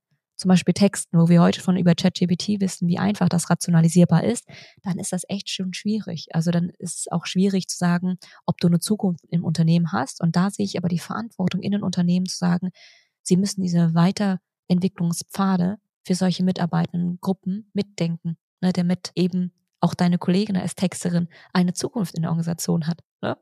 [0.42, 4.48] zum Beispiel Texten, wo wir heute schon über ChatGPT wissen, wie einfach das rationalisierbar ist,
[4.82, 6.30] dann ist das echt schon schwierig.
[6.34, 8.18] Also dann ist es auch schwierig zu sagen,
[8.48, 10.20] ob du eine Zukunft im Unternehmen hast.
[10.20, 12.72] Und da sehe ich aber die Verantwortung in den Unternehmen zu sagen,
[13.22, 20.58] sie müssen diese Weiterentwicklungspfade für solche mitarbeitenden Gruppen mitdenken, ne, damit eben auch deine Kollegin
[20.58, 23.02] als Texterin eine Zukunft in der Organisation hat.
[23.22, 23.38] Ne?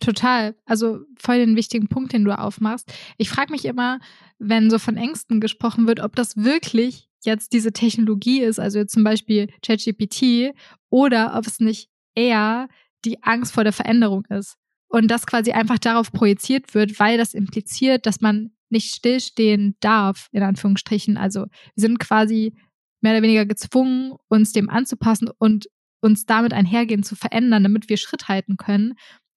[0.00, 0.56] Total.
[0.64, 2.92] Also voll den wichtigen Punkt, den du aufmachst.
[3.16, 4.00] Ich frage mich immer,
[4.38, 9.04] wenn so von Ängsten gesprochen wird, ob das wirklich jetzt diese Technologie ist, also zum
[9.04, 10.54] Beispiel ChatGPT,
[10.90, 12.68] oder ob es nicht eher
[13.04, 14.56] die Angst vor der Veränderung ist.
[14.88, 20.28] Und das quasi einfach darauf projiziert wird, weil das impliziert, dass man nicht stillstehen darf,
[20.32, 21.16] in Anführungsstrichen.
[21.16, 22.54] Also wir sind quasi
[23.00, 25.68] mehr oder weniger gezwungen, uns dem anzupassen und
[26.00, 28.94] uns damit einhergehend zu verändern, damit wir Schritt halten können.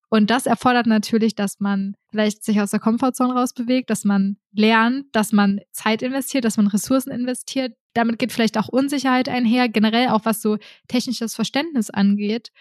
[0.09, 5.05] Und das erfordert natürlich, dass man vielleicht sich aus der Komfortzone rausbewegt, dass man lernt,
[5.11, 7.73] dass man Zeit investiert, dass man Ressourcen investiert.
[7.93, 12.51] Damit geht vielleicht auch Unsicherheit einher, generell auch was so technisches Verständnis angeht,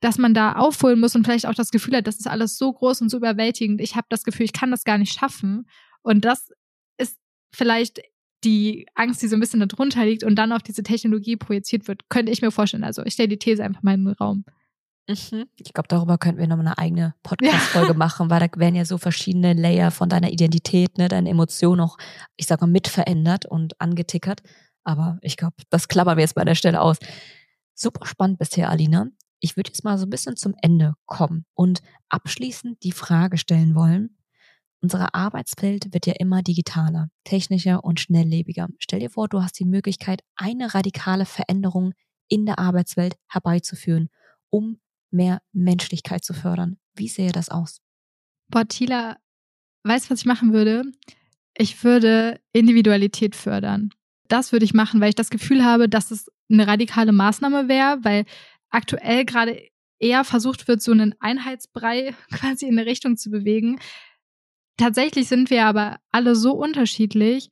[0.00, 2.72] dass man da aufholen muss und vielleicht auch das Gefühl hat, das ist alles so
[2.72, 3.82] groß und so überwältigend.
[3.82, 5.68] Ich habe das Gefühl, ich kann das gar nicht schaffen.
[6.00, 6.50] Und das
[6.96, 7.18] ist
[7.52, 8.00] vielleicht
[8.42, 12.08] die Angst, die so ein bisschen darunter liegt und dann auf diese Technologie projiziert wird,
[12.08, 12.84] könnte ich mir vorstellen.
[12.84, 14.46] Also ich stelle die These einfach mal in den Raum.
[15.10, 15.46] Mhm.
[15.56, 17.94] Ich glaube, darüber könnten wir nochmal eine eigene Podcast-Folge ja.
[17.98, 21.96] machen, weil da werden ja so verschiedene Layer von deiner Identität, ne, deine Emotionen auch,
[22.36, 24.42] ich sag mal, mit verändert und angetickert.
[24.84, 26.98] Aber ich glaube, das klappern wir jetzt bei der Stelle aus.
[27.74, 29.08] Super spannend bisher, Alina.
[29.40, 33.74] Ich würde jetzt mal so ein bisschen zum Ende kommen und abschließend die Frage stellen
[33.74, 34.16] wollen,
[34.82, 38.68] Unsere Arbeitswelt wird ja immer digitaler, technischer und schnelllebiger.
[38.78, 41.92] Stell dir vor, du hast die Möglichkeit, eine radikale Veränderung
[42.28, 44.08] in der Arbeitswelt herbeizuführen,
[44.48, 44.80] um
[45.10, 46.78] mehr Menschlichkeit zu fördern.
[46.94, 47.80] Wie sähe das aus?
[48.48, 49.16] Boah, Tila,
[49.84, 50.82] weißt du, was ich machen würde?
[51.56, 53.90] Ich würde Individualität fördern.
[54.28, 57.98] Das würde ich machen, weil ich das Gefühl habe, dass es eine radikale Maßnahme wäre,
[58.02, 58.24] weil
[58.70, 59.60] aktuell gerade
[59.98, 63.78] eher versucht wird, so einen Einheitsbrei quasi in eine Richtung zu bewegen,
[64.80, 67.50] Tatsächlich sind wir aber alle so unterschiedlich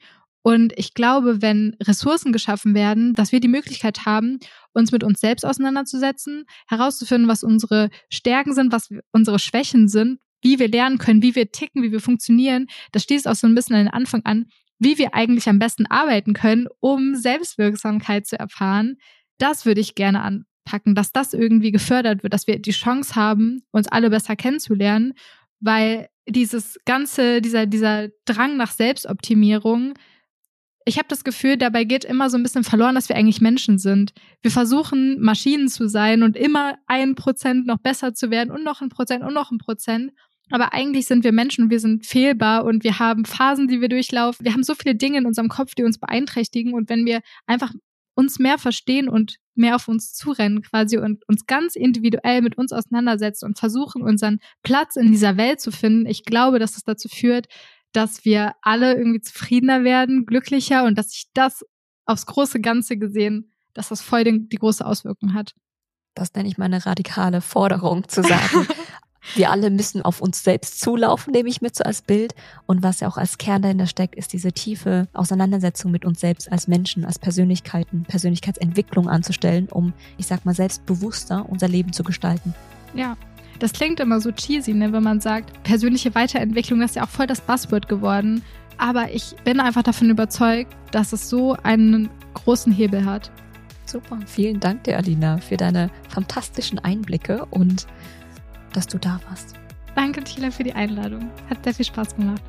[0.49, 4.39] und ich glaube, wenn Ressourcen geschaffen werden, dass wir die Möglichkeit haben,
[4.73, 10.59] uns mit uns selbst auseinanderzusetzen, herauszufinden, was unsere Stärken sind, was unsere Schwächen sind, wie
[10.59, 13.77] wir lernen können, wie wir ticken, wie wir funktionieren, das steht auch so ein bisschen
[13.77, 14.47] an den Anfang an,
[14.79, 18.97] wie wir eigentlich am besten arbeiten können, um Selbstwirksamkeit zu erfahren.
[19.37, 23.65] Das würde ich gerne anpacken, dass das irgendwie gefördert wird, dass wir die Chance haben,
[23.71, 25.13] uns alle besser kennenzulernen,
[25.61, 29.93] weil dieses ganze, dieser, dieser Drang nach Selbstoptimierung,
[30.89, 33.79] ich habe das Gefühl, dabei geht immer so ein bisschen verloren, dass wir eigentlich Menschen
[33.79, 34.13] sind.
[34.41, 38.81] Wir versuchen, Maschinen zu sein und immer ein Prozent noch besser zu werden und noch
[38.81, 40.13] ein Prozent und noch ein Prozent.
[40.51, 43.91] Aber eigentlich sind wir Menschen und wir sind fehlbar und wir haben Phasen, die wir
[43.91, 44.47] durchlaufen.
[44.47, 46.73] Wir haben so viele Dinge in unserem Kopf, die uns beeinträchtigen.
[46.73, 47.75] Und wenn wir einfach
[48.15, 52.73] uns mehr verstehen und mehr auf uns zurennen quasi und uns ganz individuell mit uns
[52.73, 57.09] auseinandersetzen und versuchen, unseren Platz in dieser Welt zu finden, ich glaube, dass es dazu
[57.09, 57.47] führt,
[57.99, 61.65] dass wir alle irgendwie zufriedener werden, glücklicher und dass sich das
[62.07, 65.53] aufs große Ganze gesehen, dass das voll die große Auswirkung hat.
[66.15, 68.69] Das nenne ich meine radikale Forderung zu sagen.
[69.35, 72.37] Wir alle müssen auf uns selbst zulaufen, nehme ich mit so als Bild.
[72.67, 76.53] Und was ja auch als Kern dahinter steckt, ist diese tiefe Auseinandersetzung mit uns selbst
[76.53, 82.55] als Menschen, als Persönlichkeiten, Persönlichkeitsentwicklung anzustellen, um, ich sag mal, selbstbewusster unser Leben zu gestalten.
[82.95, 83.17] Ja,
[83.59, 87.27] das klingt immer so cheesy, ne, wenn man sagt, persönliche Weiterentwicklung ist ja auch voll
[87.27, 88.43] das Buzzword geworden.
[88.77, 93.31] Aber ich bin einfach davon überzeugt, dass es so einen großen Hebel hat.
[93.87, 97.87] Super, vielen Dank dir, Alina, für deine fantastischen Einblicke und
[98.73, 99.55] dass du da warst.
[99.95, 101.31] Danke, Tila, für die Einladung.
[101.51, 102.43] Hat sehr viel Spaß gemacht.